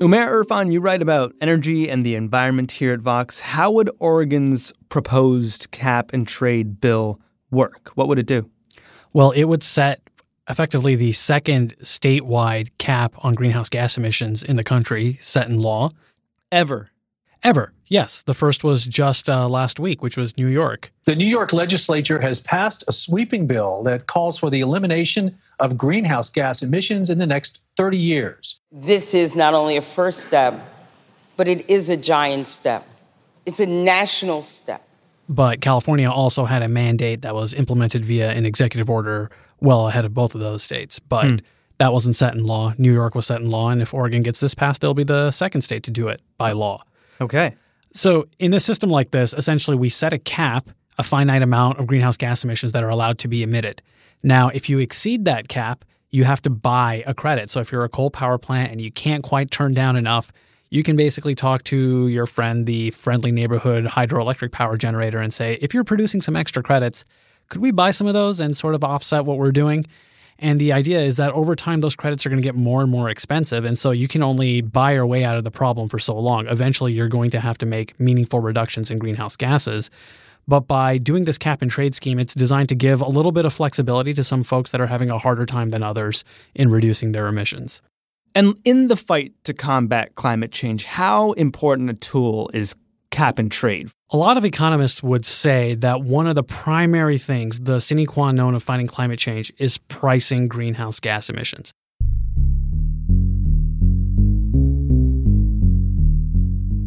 Umair 0.00 0.28
Irfan, 0.28 0.72
you 0.72 0.80
write 0.80 1.02
about 1.02 1.34
energy 1.42 1.90
and 1.90 2.06
the 2.06 2.14
environment 2.14 2.72
here 2.72 2.94
at 2.94 3.00
Vox. 3.00 3.38
How 3.38 3.70
would 3.70 3.90
Oregon's 3.98 4.72
proposed 4.88 5.70
cap 5.72 6.14
and 6.14 6.26
trade 6.26 6.80
bill 6.80 7.20
work? 7.50 7.90
What 7.96 8.08
would 8.08 8.18
it 8.18 8.24
do? 8.24 8.48
Well, 9.12 9.30
it 9.32 9.44
would 9.44 9.62
set 9.62 10.00
effectively 10.48 10.96
the 10.96 11.12
second 11.12 11.76
statewide 11.82 12.70
cap 12.78 13.14
on 13.18 13.34
greenhouse 13.34 13.68
gas 13.68 13.98
emissions 13.98 14.42
in 14.42 14.56
the 14.56 14.64
country 14.64 15.18
set 15.20 15.50
in 15.50 15.60
law. 15.60 15.90
Ever. 16.50 16.88
Ever. 17.42 17.74
Yes. 17.90 18.22
The 18.22 18.34
first 18.34 18.62
was 18.62 18.86
just 18.86 19.28
uh, 19.28 19.48
last 19.48 19.80
week, 19.80 20.00
which 20.00 20.16
was 20.16 20.38
New 20.38 20.46
York. 20.46 20.92
The 21.06 21.16
New 21.16 21.26
York 21.26 21.52
legislature 21.52 22.20
has 22.20 22.40
passed 22.40 22.84
a 22.86 22.92
sweeping 22.92 23.48
bill 23.48 23.82
that 23.82 24.06
calls 24.06 24.38
for 24.38 24.48
the 24.48 24.60
elimination 24.60 25.36
of 25.58 25.76
greenhouse 25.76 26.30
gas 26.30 26.62
emissions 26.62 27.10
in 27.10 27.18
the 27.18 27.26
next 27.26 27.58
30 27.76 27.98
years. 27.98 28.60
This 28.70 29.12
is 29.12 29.34
not 29.34 29.54
only 29.54 29.76
a 29.76 29.82
first 29.82 30.20
step, 30.20 30.54
but 31.36 31.48
it 31.48 31.68
is 31.68 31.88
a 31.88 31.96
giant 31.96 32.46
step. 32.46 32.86
It's 33.44 33.58
a 33.58 33.66
national 33.66 34.42
step. 34.42 34.86
But 35.28 35.60
California 35.60 36.08
also 36.08 36.44
had 36.44 36.62
a 36.62 36.68
mandate 36.68 37.22
that 37.22 37.34
was 37.34 37.52
implemented 37.54 38.04
via 38.04 38.30
an 38.30 38.46
executive 38.46 38.88
order 38.88 39.30
well 39.60 39.88
ahead 39.88 40.04
of 40.04 40.14
both 40.14 40.36
of 40.36 40.40
those 40.40 40.62
states. 40.62 41.00
But 41.00 41.26
hmm. 41.26 41.36
that 41.78 41.92
wasn't 41.92 42.14
set 42.14 42.34
in 42.34 42.44
law. 42.44 42.72
New 42.78 42.92
York 42.92 43.16
was 43.16 43.26
set 43.26 43.40
in 43.40 43.50
law. 43.50 43.70
And 43.70 43.82
if 43.82 43.92
Oregon 43.92 44.22
gets 44.22 44.38
this 44.38 44.54
passed, 44.54 44.80
they'll 44.80 44.94
be 44.94 45.02
the 45.02 45.32
second 45.32 45.62
state 45.62 45.82
to 45.84 45.90
do 45.90 46.06
it 46.06 46.20
by 46.38 46.52
law. 46.52 46.84
Okay. 47.20 47.56
So 47.92 48.26
in 48.38 48.54
a 48.54 48.60
system 48.60 48.90
like 48.90 49.10
this, 49.10 49.32
essentially 49.34 49.76
we 49.76 49.88
set 49.88 50.12
a 50.12 50.18
cap, 50.18 50.70
a 50.98 51.02
finite 51.02 51.42
amount 51.42 51.78
of 51.78 51.86
greenhouse 51.86 52.16
gas 52.16 52.44
emissions 52.44 52.72
that 52.72 52.84
are 52.84 52.88
allowed 52.88 53.18
to 53.18 53.28
be 53.28 53.42
emitted. 53.42 53.82
Now, 54.22 54.48
if 54.48 54.68
you 54.68 54.78
exceed 54.78 55.24
that 55.24 55.48
cap, 55.48 55.84
you 56.10 56.24
have 56.24 56.42
to 56.42 56.50
buy 56.50 57.02
a 57.06 57.14
credit. 57.14 57.50
So 57.50 57.60
if 57.60 57.72
you're 57.72 57.84
a 57.84 57.88
coal 57.88 58.10
power 58.10 58.38
plant 58.38 58.72
and 58.72 58.80
you 58.80 58.90
can't 58.90 59.22
quite 59.22 59.50
turn 59.50 59.74
down 59.74 59.96
enough, 59.96 60.32
you 60.70 60.82
can 60.82 60.96
basically 60.96 61.34
talk 61.34 61.64
to 61.64 62.08
your 62.08 62.26
friend, 62.26 62.66
the 62.66 62.90
friendly 62.90 63.32
neighborhood 63.32 63.84
hydroelectric 63.84 64.52
power 64.52 64.76
generator, 64.76 65.18
and 65.18 65.32
say, 65.32 65.58
if 65.60 65.74
you're 65.74 65.84
producing 65.84 66.20
some 66.20 66.36
extra 66.36 66.62
credits, 66.62 67.04
could 67.48 67.60
we 67.60 67.72
buy 67.72 67.90
some 67.90 68.06
of 68.06 68.14
those 68.14 68.38
and 68.38 68.56
sort 68.56 68.74
of 68.74 68.84
offset 68.84 69.24
what 69.24 69.38
we're 69.38 69.50
doing? 69.50 69.84
And 70.42 70.58
the 70.58 70.72
idea 70.72 71.00
is 71.00 71.16
that 71.16 71.32
over 71.32 71.54
time, 71.54 71.82
those 71.82 71.94
credits 71.94 72.24
are 72.24 72.30
going 72.30 72.40
to 72.40 72.46
get 72.46 72.54
more 72.54 72.80
and 72.80 72.90
more 72.90 73.10
expensive. 73.10 73.64
And 73.66 73.78
so 73.78 73.90
you 73.90 74.08
can 74.08 74.22
only 74.22 74.62
buy 74.62 74.92
your 74.92 75.06
way 75.06 75.22
out 75.22 75.36
of 75.36 75.44
the 75.44 75.50
problem 75.50 75.88
for 75.88 75.98
so 75.98 76.18
long. 76.18 76.46
Eventually, 76.48 76.94
you're 76.94 77.08
going 77.08 77.30
to 77.30 77.40
have 77.40 77.58
to 77.58 77.66
make 77.66 77.98
meaningful 78.00 78.40
reductions 78.40 78.90
in 78.90 78.98
greenhouse 78.98 79.36
gases. 79.36 79.90
But 80.48 80.60
by 80.60 80.96
doing 80.96 81.24
this 81.24 81.36
cap 81.36 81.60
and 81.60 81.70
trade 81.70 81.94
scheme, 81.94 82.18
it's 82.18 82.34
designed 82.34 82.70
to 82.70 82.74
give 82.74 83.02
a 83.02 83.08
little 83.08 83.32
bit 83.32 83.44
of 83.44 83.52
flexibility 83.52 84.14
to 84.14 84.24
some 84.24 84.42
folks 84.42 84.70
that 84.70 84.80
are 84.80 84.86
having 84.86 85.10
a 85.10 85.18
harder 85.18 85.44
time 85.44 85.70
than 85.70 85.82
others 85.82 86.24
in 86.54 86.70
reducing 86.70 87.12
their 87.12 87.26
emissions. 87.26 87.82
And 88.34 88.58
in 88.64 88.88
the 88.88 88.96
fight 88.96 89.34
to 89.44 89.52
combat 89.52 90.14
climate 90.14 90.52
change, 90.52 90.86
how 90.86 91.32
important 91.32 91.90
a 91.90 91.94
tool 91.94 92.50
is 92.54 92.74
cap 93.10 93.38
and 93.38 93.50
trade? 93.50 93.90
A 94.10 94.16
lot 94.16 94.36
of 94.36 94.44
economists 94.44 95.02
would 95.02 95.24
say 95.24 95.74
that 95.76 96.02
one 96.02 96.26
of 96.26 96.34
the 96.34 96.42
primary 96.42 97.18
things, 97.18 97.60
the 97.60 97.80
sine 97.80 98.06
qua 98.06 98.32
non 98.32 98.54
of 98.54 98.62
fighting 98.62 98.86
climate 98.86 99.18
change, 99.18 99.52
is 99.58 99.78
pricing 99.78 100.48
greenhouse 100.48 101.00
gas 101.00 101.28
emissions. 101.30 101.72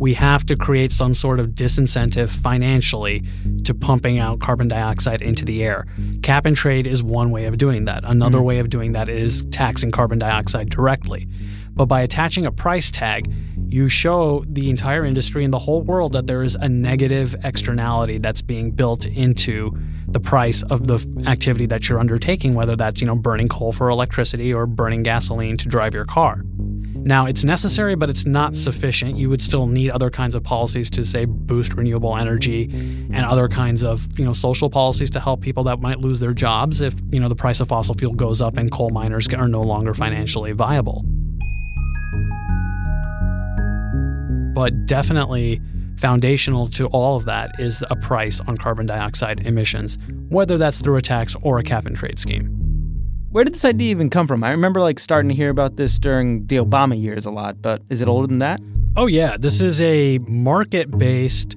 we 0.03 0.13
have 0.13 0.45
to 0.45 0.57
create 0.57 0.91
some 0.91 1.15
sort 1.15 1.39
of 1.39 1.51
disincentive 1.51 2.29
financially 2.29 3.23
to 3.63 3.73
pumping 3.73 4.19
out 4.19 4.41
carbon 4.41 4.67
dioxide 4.67 5.21
into 5.21 5.45
the 5.45 5.63
air. 5.63 5.85
Cap 6.21 6.45
and 6.45 6.57
trade 6.57 6.85
is 6.85 7.01
one 7.01 7.31
way 7.31 7.45
of 7.45 7.57
doing 7.57 7.85
that. 7.85 8.03
Another 8.03 8.39
mm 8.39 8.43
way 8.43 8.59
of 8.59 8.69
doing 8.69 8.91
that 8.91 9.07
is 9.07 9.45
taxing 9.51 9.91
carbon 9.91 10.19
dioxide 10.19 10.69
directly. 10.69 11.25
But 11.71 11.85
by 11.85 12.01
attaching 12.01 12.45
a 12.45 12.51
price 12.51 12.91
tag, 12.91 13.31
you 13.73 13.89
show 13.89 14.45
the 14.47 14.69
entire 14.69 15.03
industry 15.03 15.43
and 15.43 15.51
the 15.51 15.57
whole 15.57 15.81
world 15.81 16.11
that 16.11 16.27
there 16.27 16.43
is 16.43 16.53
a 16.53 16.69
negative 16.69 17.35
externality 17.43 18.19
that's 18.19 18.43
being 18.43 18.69
built 18.69 19.03
into 19.07 19.75
the 20.07 20.19
price 20.19 20.61
of 20.69 20.85
the 20.85 21.03
activity 21.25 21.65
that 21.65 21.89
you're 21.89 21.97
undertaking, 21.97 22.53
whether 22.53 22.75
that's, 22.75 23.01
you 23.01 23.07
know, 23.07 23.15
burning 23.15 23.47
coal 23.47 23.73
for 23.73 23.89
electricity 23.89 24.53
or 24.53 24.67
burning 24.67 25.01
gasoline 25.01 25.57
to 25.57 25.67
drive 25.67 25.95
your 25.95 26.05
car. 26.05 26.43
Now, 26.45 27.25
it's 27.25 27.43
necessary, 27.43 27.95
but 27.95 28.11
it's 28.11 28.27
not 28.27 28.55
sufficient. 28.55 29.17
You 29.17 29.27
would 29.31 29.41
still 29.41 29.65
need 29.65 29.89
other 29.89 30.11
kinds 30.11 30.35
of 30.35 30.43
policies 30.43 30.91
to, 30.91 31.03
say, 31.03 31.25
boost 31.25 31.73
renewable 31.73 32.15
energy 32.15 32.65
and 32.65 33.25
other 33.25 33.47
kinds 33.47 33.83
of, 33.83 34.07
you 34.19 34.23
know, 34.23 34.33
social 34.33 34.69
policies 34.69 35.09
to 35.09 35.19
help 35.19 35.41
people 35.41 35.63
that 35.63 35.81
might 35.81 35.97
lose 35.97 36.19
their 36.19 36.33
jobs 36.33 36.79
if, 36.79 36.93
you 37.09 37.19
know, 37.19 37.27
the 37.27 37.35
price 37.35 37.59
of 37.59 37.69
fossil 37.69 37.95
fuel 37.95 38.13
goes 38.13 38.39
up 38.39 38.55
and 38.55 38.71
coal 38.71 38.91
miners 38.91 39.27
are 39.33 39.47
no 39.47 39.63
longer 39.63 39.95
financially 39.95 40.51
viable. 40.51 41.03
But 44.53 44.85
definitely 44.85 45.61
foundational 45.97 46.67
to 46.67 46.87
all 46.87 47.15
of 47.15 47.25
that 47.25 47.59
is 47.59 47.83
a 47.89 47.95
price 47.95 48.39
on 48.41 48.57
carbon 48.57 48.85
dioxide 48.85 49.45
emissions, 49.45 49.97
whether 50.29 50.57
that's 50.57 50.81
through 50.81 50.97
a 50.97 51.01
tax 51.01 51.35
or 51.41 51.59
a 51.59 51.63
cap 51.63 51.85
and 51.85 51.95
trade 51.95 52.19
scheme. 52.19 52.47
Where 53.31 53.43
did 53.43 53.55
this 53.55 53.65
idea 53.65 53.89
even 53.89 54.09
come 54.09 54.27
from? 54.27 54.43
I 54.43 54.51
remember 54.51 54.79
like 54.79 54.99
starting 54.99 55.29
to 55.29 55.35
hear 55.35 55.49
about 55.49 55.75
this 55.75 55.97
during 55.97 56.45
the 56.47 56.57
Obama 56.57 57.01
years 57.01 57.25
a 57.25 57.31
lot, 57.31 57.61
but 57.61 57.81
is 57.89 58.01
it 58.01 58.07
older 58.07 58.27
than 58.27 58.39
that? 58.39 58.59
Oh, 58.95 59.07
yeah. 59.07 59.37
This 59.39 59.59
is 59.59 59.81
a 59.81 60.19
market 60.27 60.95
based 60.95 61.55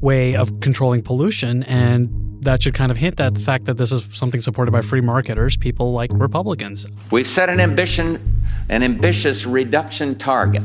way 0.00 0.34
of 0.36 0.60
controlling 0.60 1.02
pollution. 1.02 1.64
And 1.64 2.08
that 2.42 2.62
should 2.62 2.72
kind 2.74 2.90
of 2.90 2.96
hint 2.96 3.20
at 3.20 3.34
the 3.34 3.40
fact 3.40 3.66
that 3.66 3.76
this 3.76 3.92
is 3.92 4.06
something 4.12 4.40
supported 4.40 4.70
by 4.70 4.80
free 4.80 5.00
marketers, 5.00 5.56
people 5.56 5.92
like 5.92 6.10
Republicans. 6.14 6.86
We've 7.10 7.28
set 7.28 7.50
an 7.50 7.60
ambition, 7.60 8.42
an 8.68 8.82
ambitious 8.82 9.44
reduction 9.44 10.16
target. 10.16 10.62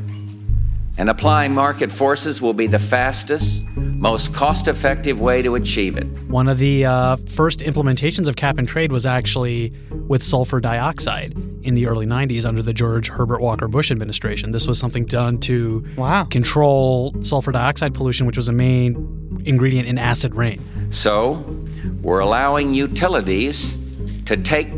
And 0.98 1.10
applying 1.10 1.54
market 1.54 1.92
forces 1.92 2.42
will 2.42 2.54
be 2.54 2.68
the 2.68 2.78
fastest, 2.78 3.66
most 3.76 4.34
cost 4.34 4.68
effective 4.68 5.20
way 5.20 5.42
to 5.42 5.56
achieve 5.56 5.98
it. 5.98 6.06
One 6.28 6.48
of 6.48 6.60
the 6.60 6.86
uh, 6.86 7.16
first 7.16 7.62
implementations 7.62 8.28
of 8.28 8.36
cap 8.36 8.60
and 8.60 8.68
trade 8.68 8.92
was 8.92 9.06
actually 9.06 9.74
with 10.08 10.24
sulfur 10.24 10.60
dioxide 10.60 11.36
in 11.64 11.74
the 11.74 11.88
early 11.88 12.06
90s 12.06 12.46
under 12.46 12.62
the 12.62 12.74
George 12.74 13.08
Herbert 13.08 13.42
Walker 13.42 13.68
Bush 13.68 13.90
administration. 13.90 14.52
This 14.52 14.68
was 14.68 14.78
something 14.78 15.06
done 15.06 15.40
to 15.40 15.84
wow. 15.98 16.26
control 16.26 17.16
sulfur 17.22 17.52
dioxide 17.52 17.96
pollution, 17.96 18.28
which 18.28 18.38
was 18.38 18.48
a 18.48 18.54
main 18.54 19.42
ingredient 19.46 19.88
in 19.88 19.98
acid 19.98 20.36
rain. 20.36 20.62
So, 20.92 21.44
we're 22.04 22.20
allowing 22.20 22.72
utilities 22.72 23.76
to 24.26 24.38
take 24.38 24.70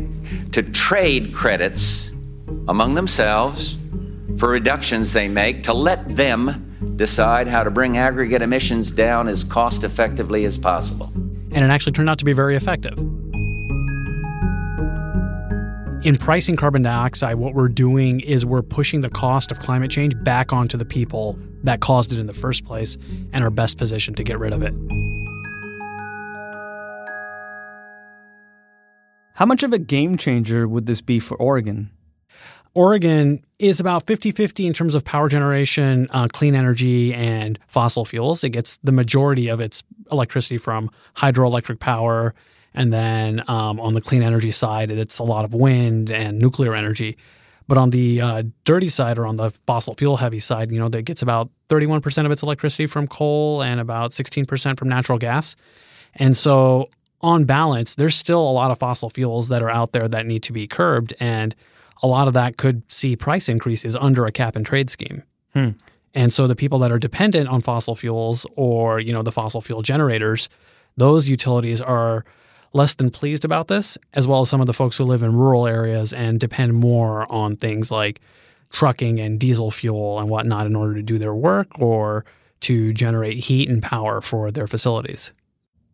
to 0.52 0.62
trade 0.62 1.34
credits 1.34 2.10
among 2.68 2.94
themselves 2.94 3.76
for 4.38 4.48
reductions 4.48 5.12
they 5.12 5.28
make 5.28 5.62
to 5.64 5.72
let 5.72 6.08
them 6.16 6.94
decide 6.96 7.48
how 7.48 7.62
to 7.62 7.70
bring 7.70 7.96
aggregate 7.96 8.42
emissions 8.42 8.90
down 8.90 9.28
as 9.28 9.44
cost 9.44 9.84
effectively 9.84 10.44
as 10.44 10.58
possible. 10.58 11.10
And 11.14 11.64
it 11.64 11.70
actually 11.70 11.92
turned 11.92 12.10
out 12.10 12.18
to 12.18 12.24
be 12.24 12.32
very 12.32 12.56
effective. 12.56 12.98
In 16.04 16.18
pricing 16.18 16.54
carbon 16.54 16.82
dioxide, 16.82 17.36
what 17.36 17.54
we're 17.54 17.68
doing 17.68 18.20
is 18.20 18.46
we're 18.46 18.62
pushing 18.62 19.00
the 19.00 19.10
cost 19.10 19.50
of 19.50 19.58
climate 19.58 19.90
change 19.90 20.14
back 20.22 20.52
onto 20.52 20.76
the 20.76 20.84
people 20.84 21.38
that 21.64 21.80
caused 21.80 22.12
it 22.12 22.18
in 22.20 22.26
the 22.26 22.34
first 22.34 22.64
place 22.64 22.96
and 23.32 23.42
are 23.42 23.50
best 23.50 23.76
positioned 23.78 24.16
to 24.18 24.22
get 24.22 24.38
rid 24.38 24.52
of 24.52 24.62
it. 24.62 24.72
How 29.34 29.46
much 29.46 29.62
of 29.64 29.72
a 29.72 29.78
game 29.78 30.16
changer 30.16 30.68
would 30.68 30.86
this 30.86 31.00
be 31.00 31.18
for 31.18 31.36
Oregon? 31.38 31.90
Oregon 32.76 33.42
is 33.58 33.80
about 33.80 34.06
50 34.06 34.32
50 34.32 34.66
in 34.66 34.74
terms 34.74 34.94
of 34.94 35.02
power 35.02 35.30
generation, 35.30 36.08
uh, 36.10 36.28
clean 36.30 36.54
energy, 36.54 37.14
and 37.14 37.58
fossil 37.68 38.04
fuels. 38.04 38.44
It 38.44 38.50
gets 38.50 38.76
the 38.84 38.92
majority 38.92 39.48
of 39.48 39.60
its 39.60 39.82
electricity 40.12 40.58
from 40.58 40.90
hydroelectric 41.16 41.80
power. 41.80 42.34
And 42.74 42.92
then 42.92 43.42
um, 43.48 43.80
on 43.80 43.94
the 43.94 44.02
clean 44.02 44.22
energy 44.22 44.50
side, 44.50 44.90
it's 44.90 45.18
a 45.18 45.22
lot 45.22 45.46
of 45.46 45.54
wind 45.54 46.10
and 46.10 46.38
nuclear 46.38 46.74
energy. 46.74 47.16
But 47.66 47.78
on 47.78 47.88
the 47.88 48.20
uh, 48.20 48.42
dirty 48.64 48.90
side 48.90 49.16
or 49.16 49.26
on 49.26 49.36
the 49.36 49.52
fossil 49.66 49.94
fuel 49.94 50.18
heavy 50.18 50.38
side, 50.38 50.70
you 50.70 50.78
know, 50.78 50.90
that 50.90 51.02
gets 51.02 51.22
about 51.22 51.48
31% 51.70 52.26
of 52.26 52.30
its 52.30 52.42
electricity 52.42 52.86
from 52.86 53.08
coal 53.08 53.62
and 53.62 53.80
about 53.80 54.10
16% 54.10 54.78
from 54.78 54.90
natural 54.90 55.16
gas. 55.16 55.56
And 56.14 56.36
so, 56.36 56.90
on 57.22 57.44
balance, 57.44 57.94
there's 57.94 58.14
still 58.14 58.42
a 58.42 58.52
lot 58.52 58.70
of 58.70 58.78
fossil 58.78 59.08
fuels 59.08 59.48
that 59.48 59.62
are 59.62 59.70
out 59.70 59.92
there 59.92 60.06
that 60.06 60.26
need 60.26 60.42
to 60.42 60.52
be 60.52 60.66
curbed. 60.66 61.14
And 61.18 61.54
a 62.02 62.06
lot 62.06 62.28
of 62.28 62.34
that 62.34 62.56
could 62.56 62.82
see 62.92 63.16
price 63.16 63.48
increases 63.48 63.96
under 63.96 64.26
a 64.26 64.32
cap 64.32 64.56
and 64.56 64.66
trade 64.66 64.90
scheme. 64.90 65.22
Hmm. 65.52 65.70
And 66.14 66.32
so 66.32 66.46
the 66.46 66.56
people 66.56 66.78
that 66.78 66.90
are 66.90 66.98
dependent 66.98 67.48
on 67.48 67.60
fossil 67.60 67.94
fuels 67.94 68.46
or, 68.56 69.00
you 69.00 69.12
know, 69.12 69.22
the 69.22 69.32
fossil 69.32 69.60
fuel 69.60 69.82
generators, 69.82 70.48
those 70.96 71.28
utilities 71.28 71.80
are 71.80 72.24
less 72.72 72.94
than 72.94 73.10
pleased 73.10 73.44
about 73.44 73.68
this, 73.68 73.98
as 74.14 74.26
well 74.26 74.40
as 74.40 74.48
some 74.48 74.60
of 74.60 74.66
the 74.66 74.72
folks 74.72 74.96
who 74.96 75.04
live 75.04 75.22
in 75.22 75.34
rural 75.34 75.66
areas 75.66 76.12
and 76.12 76.40
depend 76.40 76.74
more 76.74 77.30
on 77.30 77.56
things 77.56 77.90
like 77.90 78.20
trucking 78.70 79.20
and 79.20 79.38
diesel 79.38 79.70
fuel 79.70 80.18
and 80.18 80.28
whatnot 80.28 80.66
in 80.66 80.76
order 80.76 80.94
to 80.94 81.02
do 81.02 81.18
their 81.18 81.34
work 81.34 81.68
or 81.78 82.24
to 82.60 82.92
generate 82.92 83.36
heat 83.36 83.68
and 83.68 83.82
power 83.82 84.20
for 84.20 84.50
their 84.50 84.66
facilities. 84.66 85.32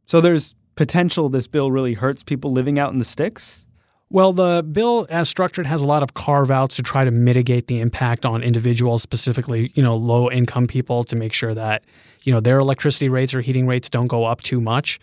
So 0.06 0.20
there's 0.20 0.54
potential 0.74 1.28
this 1.28 1.46
bill 1.46 1.70
really 1.70 1.94
hurts 1.94 2.22
people 2.22 2.52
living 2.52 2.78
out 2.78 2.92
in 2.92 2.98
the 2.98 3.04
sticks? 3.04 3.66
Well, 4.12 4.34
the 4.34 4.62
bill 4.62 5.06
as 5.08 5.30
structured 5.30 5.64
has 5.64 5.80
a 5.80 5.86
lot 5.86 6.02
of 6.02 6.12
carve 6.12 6.50
outs 6.50 6.76
to 6.76 6.82
try 6.82 7.02
to 7.02 7.10
mitigate 7.10 7.66
the 7.66 7.80
impact 7.80 8.26
on 8.26 8.42
individuals, 8.42 9.00
specifically, 9.02 9.72
you 9.74 9.82
know, 9.82 9.96
low 9.96 10.30
income 10.30 10.66
people 10.66 11.02
to 11.04 11.16
make 11.16 11.32
sure 11.32 11.54
that, 11.54 11.82
you 12.22 12.30
know, 12.30 12.38
their 12.38 12.58
electricity 12.58 13.08
rates 13.08 13.32
or 13.32 13.40
heating 13.40 13.66
rates 13.66 13.88
don't 13.88 14.08
go 14.08 14.24
up 14.24 14.42
too 14.42 14.60
much. 14.60 15.00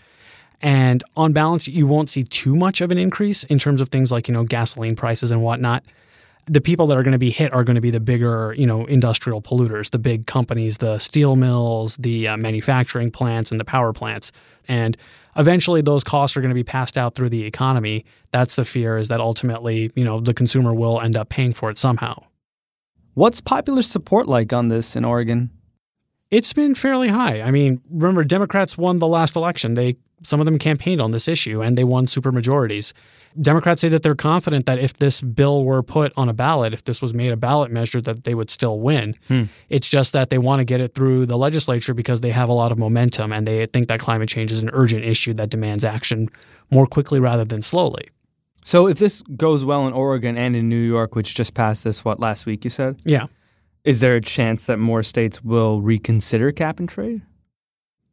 And 0.61 1.03
on 1.17 1.33
balance, 1.33 1.67
you 1.67 1.87
won't 1.87 2.07
see 2.07 2.23
too 2.23 2.55
much 2.55 2.81
of 2.81 2.91
an 2.91 2.99
increase 2.99 3.43
in 3.45 3.57
terms 3.57 3.81
of 3.81 3.89
things 3.89 4.11
like, 4.11 4.27
you 4.27 4.33
know, 4.33 4.43
gasoline 4.43 4.95
prices 4.95 5.31
and 5.31 5.41
whatnot. 5.41 5.83
The 6.45 6.61
people 6.61 6.87
that 6.87 6.97
are 6.97 7.03
going 7.03 7.13
to 7.13 7.19
be 7.19 7.29
hit 7.29 7.53
are 7.53 7.63
going 7.63 7.75
to 7.75 7.81
be 7.81 7.91
the 7.91 7.99
bigger, 7.99 8.55
you 8.57 8.65
know, 8.65 8.85
industrial 8.85 9.41
polluters, 9.41 9.91
the 9.91 9.99
big 9.99 10.25
companies, 10.25 10.77
the 10.77 10.97
steel 10.97 11.35
mills, 11.35 11.95
the 11.97 12.27
uh, 12.27 12.37
manufacturing 12.37 13.11
plants, 13.11 13.51
and 13.51 13.59
the 13.59 13.65
power 13.65 13.93
plants. 13.93 14.31
And 14.67 14.97
eventually 15.35 15.81
those 15.81 16.03
costs 16.03 16.35
are 16.35 16.41
going 16.41 16.49
to 16.49 16.55
be 16.55 16.63
passed 16.63 16.97
out 16.97 17.13
through 17.13 17.29
the 17.29 17.45
economy. 17.45 18.05
That's 18.31 18.55
the 18.55 18.65
fear 18.65 18.97
is 18.97 19.09
that 19.09 19.19
ultimately, 19.19 19.91
you 19.95 20.03
know, 20.03 20.19
the 20.19 20.33
consumer 20.33 20.73
will 20.73 20.99
end 21.01 21.15
up 21.15 21.29
paying 21.29 21.53
for 21.53 21.69
it 21.69 21.77
somehow. 21.77 22.23
What's 23.13 23.41
popular 23.41 23.81
support 23.81 24.27
like 24.27 24.53
on 24.53 24.69
this 24.69 24.95
in 24.95 25.05
Oregon? 25.05 25.51
It's 26.31 26.53
been 26.53 26.75
fairly 26.75 27.07
high. 27.07 27.41
I 27.41 27.51
mean, 27.51 27.81
remember 27.89 28.23
Democrats 28.23 28.77
won 28.77 28.99
the 28.99 29.07
last 29.07 29.35
election. 29.35 29.73
They 29.73 29.97
some 30.23 30.39
of 30.39 30.45
them 30.45 30.59
campaigned 30.59 31.01
on 31.01 31.11
this 31.11 31.27
issue 31.27 31.61
and 31.61 31.77
they 31.77 31.83
won 31.83 32.05
supermajorities. 32.05 32.93
Democrats 33.39 33.81
say 33.81 33.89
that 33.89 34.01
they're 34.01 34.15
confident 34.15 34.65
that 34.65 34.79
if 34.79 34.93
this 34.93 35.21
bill 35.21 35.63
were 35.63 35.83
put 35.83 36.11
on 36.17 36.27
a 36.29 36.33
ballot, 36.33 36.73
if 36.73 36.83
this 36.83 37.01
was 37.01 37.13
made 37.13 37.31
a 37.31 37.37
ballot 37.37 37.71
measure, 37.71 38.01
that 38.01 38.23
they 38.23 38.33
would 38.33 38.49
still 38.49 38.79
win. 38.79 39.15
Hmm. 39.27 39.43
It's 39.69 39.87
just 39.87 40.13
that 40.13 40.29
they 40.29 40.37
want 40.37 40.59
to 40.59 40.65
get 40.65 40.81
it 40.81 40.93
through 40.93 41.27
the 41.27 41.37
legislature 41.37 41.93
because 41.93 42.21
they 42.21 42.31
have 42.31 42.49
a 42.49 42.53
lot 42.53 42.71
of 42.71 42.77
momentum 42.77 43.31
and 43.31 43.47
they 43.47 43.65
think 43.67 43.87
that 43.87 43.99
climate 43.99 44.29
change 44.29 44.51
is 44.51 44.59
an 44.59 44.71
urgent 44.73 45.05
issue 45.05 45.33
that 45.35 45.49
demands 45.49 45.83
action 45.83 46.27
more 46.71 46.87
quickly 46.87 47.19
rather 47.19 47.45
than 47.45 47.61
slowly. 47.61 48.09
So 48.65 48.87
if 48.87 48.99
this 48.99 49.21
goes 49.37 49.63
well 49.63 49.87
in 49.87 49.93
Oregon 49.93 50.37
and 50.37 50.55
in 50.55 50.67
New 50.67 50.75
York, 50.75 51.15
which 51.15 51.33
just 51.33 51.53
passed 51.53 51.83
this, 51.83 52.03
what, 52.03 52.19
last 52.19 52.45
week 52.45 52.63
you 52.63 52.69
said? 52.69 53.01
Yeah. 53.05 53.27
Is 53.83 53.99
there 54.01 54.15
a 54.15 54.21
chance 54.21 54.65
that 54.65 54.77
more 54.77 55.03
states 55.03 55.43
will 55.43 55.81
reconsider 55.81 56.51
cap 56.51 56.79
and 56.79 56.89
trade? 56.89 57.21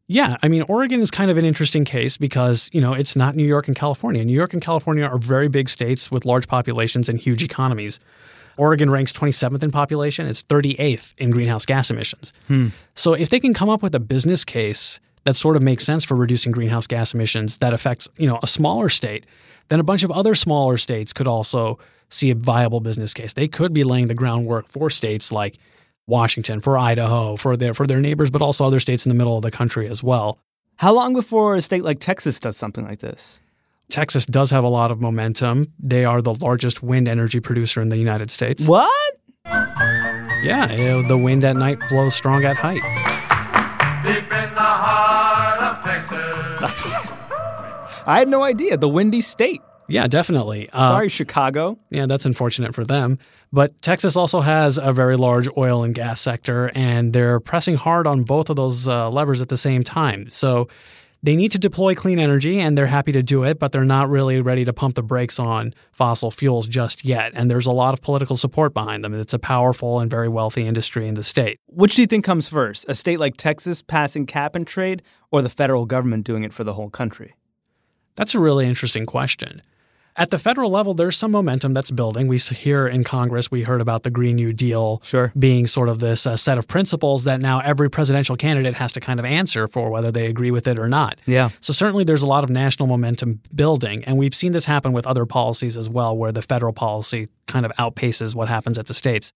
Yeah, 0.09 0.37
I 0.40 0.48
mean, 0.48 0.62
Oregon 0.68 1.00
is 1.00 1.11
kind 1.11 1.33
of 1.33 1.37
an 1.37 1.44
interesting 1.44 1.85
case 1.85 2.16
because, 2.16 2.70
you 2.72 2.81
know, 2.81 2.92
it's 2.92 3.16
not 3.16 3.35
New 3.35 3.46
York 3.46 3.66
and 3.66 3.76
California. 3.76 4.24
New 4.24 4.33
York 4.33 4.52
and 4.52 4.62
California 4.62 5.05
are 5.05 5.18
very 5.18 5.48
big 5.48 5.68
states 5.68 6.12
with 6.12 6.24
large 6.24 6.46
populations 6.46 7.09
and 7.09 7.18
huge 7.18 7.42
economies. 7.42 7.98
Oregon 8.57 8.88
ranks 8.88 9.12
27th 9.12 9.62
in 9.64 9.72
population, 9.72 10.26
it's 10.26 10.42
38th 10.44 11.14
in 11.18 11.31
greenhouse 11.31 11.66
gas 11.66 11.90
emissions. 11.90 12.33
Hmm. 12.46 12.68
So 12.94 13.14
if 13.14 13.31
they 13.31 13.40
can 13.40 13.52
come 13.52 13.68
up 13.68 13.83
with 13.83 13.94
a 13.94 14.00
business 14.00 14.44
case 14.44 15.00
that 15.24 15.35
sort 15.35 15.57
of 15.57 15.62
makes 15.62 15.85
sense 15.85 16.05
for 16.05 16.14
reducing 16.14 16.52
greenhouse 16.52 16.87
gas 16.87 17.12
emissions 17.12 17.59
that 17.59 17.72
affects, 17.72 18.09
you 18.16 18.29
know, 18.29 18.38
a 18.42 18.46
smaller 18.46 18.88
state, 18.88 19.26
then 19.68 19.81
a 19.81 19.85
bunch 19.85 20.05
of 20.05 20.11
other 20.12 20.37
smaller 20.37 20.76
states 20.76 21.12
could 21.12 21.26
also 21.26 21.79
see 22.09 22.31
a 22.31 22.35
viable 22.35 22.81
business 22.81 23.14
case. 23.14 23.33
They 23.33 23.49
could 23.49 23.73
be 23.73 23.85
laying 23.85 24.09
the 24.09 24.14
groundwork 24.14 24.69
for 24.69 24.90
states 24.90 25.33
like 25.33 25.57
Washington, 26.07 26.61
for 26.61 26.79
Idaho, 26.79 27.37
for 27.37 27.57
their 27.57 27.75
for 27.75 27.87
their 27.87 28.01
neighbors, 28.01 28.31
but 28.31 28.42
also 28.42 28.64
other 28.64 28.81
states 28.81 29.05
in 29.05 29.11
the 29.11 29.16
middle 29.16 29.37
of 29.37 29.42
the 29.42 29.51
country 29.51 29.88
as 29.88 30.03
well. 30.03 30.38
How 30.77 30.92
long 30.92 31.14
before 31.14 31.57
a 31.57 31.61
state 31.61 31.83
like 31.83 32.01
Texas 32.01 32.38
does 32.38 32.57
something 32.57 32.85
like 32.85 33.01
this? 33.01 33.40
Texas 33.88 34.27
does 34.27 34.51
have 34.51 34.64
a 34.64 34.69
lot 34.69 34.90
of 34.90 35.01
momentum. 35.01 35.73
They 35.79 36.05
are 36.05 36.21
the 36.21 36.35
largest 36.35 36.83
wind 36.83 37.09
energy 37.09 37.40
producer 37.40 37.81
in 37.81 37.88
the 37.88 37.97
United 37.97 38.31
States. 38.31 38.66
What? 38.66 39.16
Yeah, 39.45 40.69
eh, 40.71 41.07
the 41.07 41.16
wind 41.16 41.45
at 41.45 41.57
night 41.57 41.79
blows 41.88 42.14
strong 42.14 42.45
at 42.45 42.57
height. 42.57 42.83
Deep 44.05 44.25
in 44.25 44.55
the 44.55 44.61
heart 44.61 45.61
of 45.61 45.85
Texas. 45.85 47.23
I 48.07 48.19
had 48.19 48.29
no 48.29 48.42
idea. 48.42 48.77
The 48.77 48.88
windy 48.88 49.21
state. 49.21 49.62
Yeah, 49.88 50.07
definitely. 50.07 50.68
Uh, 50.72 50.88
Sorry, 50.88 51.09
Chicago. 51.09 51.79
Yeah, 51.90 52.07
that's 52.07 52.27
unfortunate 52.27 52.75
for 52.75 52.85
them. 52.85 53.18
But 53.53 53.81
Texas 53.83 54.16
also 54.16 54.40
has 54.40 54.79
a 54.79 54.92
very 54.92 55.16
large 55.16 55.49
oil 55.57 55.85
and 55.85 55.94
gas 55.94 56.20
sector, 56.20 56.70
and 56.75 57.12
they're 57.12 57.40
pressing 57.40 57.77
hard 57.77 58.07
on 58.07 58.25
both 58.25 58.51
of 58.51 58.57
those 58.57 58.88
uh, 58.88 59.11
levers 59.11 59.40
at 59.40 59.49
the 59.49 59.57
same 59.57 59.85
time. 59.85 60.29
So 60.31 60.68
they 61.22 61.35
need 61.35 61.53
to 61.53 61.59
deploy 61.59 61.94
clean 61.94 62.18
energy, 62.18 62.61
and 62.61 62.77
they're 62.77 62.87
happy 62.87 63.12
to 63.12 63.22
do 63.22 63.44
it, 63.44 63.59
but 63.59 63.72
they're 63.72 63.85
not 63.85 64.11
really 64.11 64.40
ready 64.40 64.64
to 64.64 64.72
pump 64.72 64.94
the 64.96 65.03
brakes 65.03 65.38
on 65.38 65.75
fossil 65.92 66.31
fuels 66.31 66.68
just 66.68 67.05
yet. 67.05 67.33
And 67.35 67.51
there's 67.51 67.66
a 67.66 67.72
lot 67.72 67.94
of 67.94 68.03
political 68.03 68.37
support 68.37 68.75
behind 68.75 69.03
them. 69.03 69.14
It's 69.14 69.33
a 69.33 69.38
powerful 69.38 70.01
and 70.01 70.11
very 70.11 70.29
wealthy 70.29 70.66
industry 70.66 71.09
in 71.09 71.14
the 71.14 71.22
state. 71.22 71.59
Which 71.66 71.96
do 71.96 72.03
you 72.03 72.07
think 72.07 72.25
comes 72.25 72.49
first? 72.49 72.85
A 72.88 72.94
state 72.94 73.18
like 73.18 73.37
Texas 73.37 73.83
passing 73.83 74.27
cap 74.27 74.55
and 74.55 74.66
trade, 74.66 75.03
or 75.31 75.42
the 75.42 75.49
federal 75.49 75.87
government 75.87 76.25
doing 76.25 76.44
it 76.44 76.53
for 76.53 76.64
the 76.64 76.75
whole 76.75 76.90
country? 76.90 77.35
That's 78.16 78.35
a 78.35 78.40
really 78.40 78.66
interesting 78.66 79.07
question. 79.07 79.62
At 80.16 80.31
the 80.31 80.38
federal 80.38 80.70
level, 80.70 80.94
there's 80.94 81.16
some 81.16 81.31
momentum 81.31 81.74
that's 81.74 81.90
building. 81.90 82.26
We 82.26 82.38
here 82.38 82.87
in 82.88 83.05
Congress, 83.05 83.50
we 83.50 83.62
heard 83.62 83.81
about 83.81 84.02
the 84.02 84.11
Green 84.11 84.37
New 84.37 84.52
Deal 84.52 85.00
sure. 85.05 85.33
being 85.38 85.66
sort 85.66 85.88
of 85.88 86.00
this 86.00 86.26
uh, 86.26 86.37
set 86.37 86.57
of 86.57 86.66
principles 86.66 87.24
that 87.24 87.40
now 87.40 87.61
every 87.61 87.90
presidential 87.90 88.37
candidate 88.37 88.74
has 88.74 88.92
to 88.92 89.00
kind 89.00 89.20
of 89.20 89.26
answer 89.26 89.68
for 89.68 89.90
whether 89.90 90.11
they 90.11 90.26
agree 90.26 90.50
with 90.50 90.66
it 90.66 90.79
or 90.79 90.88
not. 90.88 91.18
Yeah. 91.26 91.50
So 91.61 91.72
certainly 91.72 92.05
there's 92.05 92.22
a 92.22 92.26
lot 92.26 92.44
of 92.44 92.50
national 92.50 92.88
momentum 92.88 93.40
building, 93.55 94.05
and 94.05 94.16
we've 94.16 94.35
seen 94.35 94.52
this 94.52 94.64
happen 94.64 94.92
with 94.92 95.07
other 95.07 95.26
policies 95.26 95.76
as 95.76 95.88
well, 95.88 96.16
where 96.16 96.33
the 96.33 96.42
federal 96.42 96.72
policy 96.72 97.29
kind 97.46 97.66
of 97.66 97.72
outpaces 97.72 98.35
what 98.35 98.48
happens 98.48 98.79
at 98.79 98.87
the 98.87 98.94
states. 98.94 99.33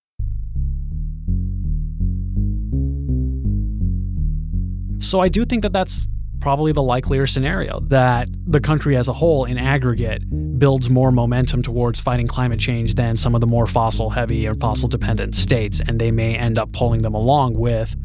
So 4.98 5.20
I 5.20 5.28
do 5.28 5.44
think 5.44 5.62
that 5.62 5.72
that's 5.72 6.08
probably 6.40 6.72
the 6.72 6.82
likelier 6.82 7.26
scenario 7.26 7.80
that 7.80 8.28
the 8.46 8.60
country 8.60 8.96
as 8.96 9.08
a 9.08 9.12
whole 9.12 9.44
in 9.44 9.58
aggregate 9.58 10.22
builds 10.60 10.88
more 10.88 11.10
momentum 11.10 11.62
towards 11.62 11.98
fighting 11.98 12.28
climate 12.28 12.60
change 12.60 12.94
than 12.94 13.16
some 13.16 13.34
of 13.34 13.40
the 13.40 13.46
more 13.46 13.66
fossil 13.66 14.10
heavy 14.10 14.46
or 14.46 14.54
fossil 14.54 14.88
dependent 14.88 15.34
states 15.34 15.80
and 15.88 15.98
they 15.98 16.12
may 16.12 16.36
end 16.36 16.58
up 16.58 16.70
pulling 16.72 17.02
them 17.02 17.14
along 17.14 17.54
with 17.54 17.96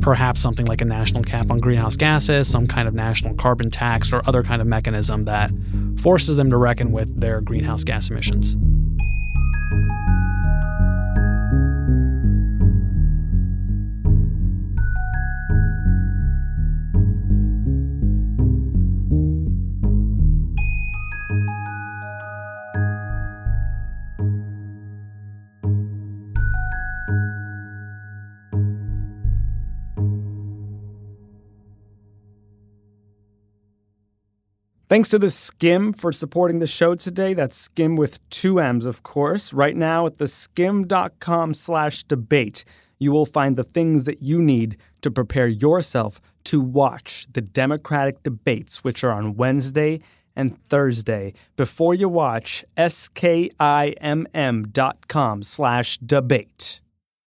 perhaps 0.00 0.40
something 0.40 0.66
like 0.66 0.80
a 0.80 0.84
national 0.84 1.22
cap 1.22 1.50
on 1.50 1.60
greenhouse 1.60 1.96
gases 1.96 2.50
some 2.50 2.66
kind 2.66 2.88
of 2.88 2.94
national 2.94 3.32
carbon 3.34 3.70
tax 3.70 4.12
or 4.12 4.20
other 4.26 4.42
kind 4.42 4.60
of 4.60 4.66
mechanism 4.68 5.24
that 5.24 5.50
forces 6.02 6.36
them 6.36 6.50
to 6.50 6.56
reckon 6.56 6.92
with 6.92 7.18
their 7.18 7.40
greenhouse 7.40 7.84
gas 7.84 8.10
emissions 8.10 8.56
Thanks 34.94 35.08
to 35.08 35.18
the 35.18 35.28
Skim 35.28 35.92
for 35.92 36.12
supporting 36.12 36.60
the 36.60 36.68
show 36.68 36.94
today. 36.94 37.34
That's 37.34 37.56
Skim 37.56 37.96
with 37.96 38.20
two 38.30 38.60
M's, 38.60 38.86
of 38.86 39.02
course. 39.02 39.52
Right 39.52 39.74
now 39.74 40.06
at 40.06 40.18
the 40.18 40.28
skim.com 40.28 41.52
slash 41.54 42.04
debate, 42.04 42.64
you 43.00 43.10
will 43.10 43.26
find 43.26 43.56
the 43.56 43.64
things 43.64 44.04
that 44.04 44.22
you 44.22 44.40
need 44.40 44.76
to 45.02 45.10
prepare 45.10 45.48
yourself 45.48 46.20
to 46.44 46.60
watch 46.60 47.26
the 47.32 47.40
Democratic 47.40 48.22
debates, 48.22 48.84
which 48.84 49.02
are 49.02 49.10
on 49.10 49.34
Wednesday 49.34 50.00
and 50.36 50.56
Thursday. 50.56 51.34
Before 51.56 51.92
you 51.92 52.08
watch, 52.08 52.64
skimm.com 52.78 53.42
slash 55.42 55.98
debate. 55.98 56.80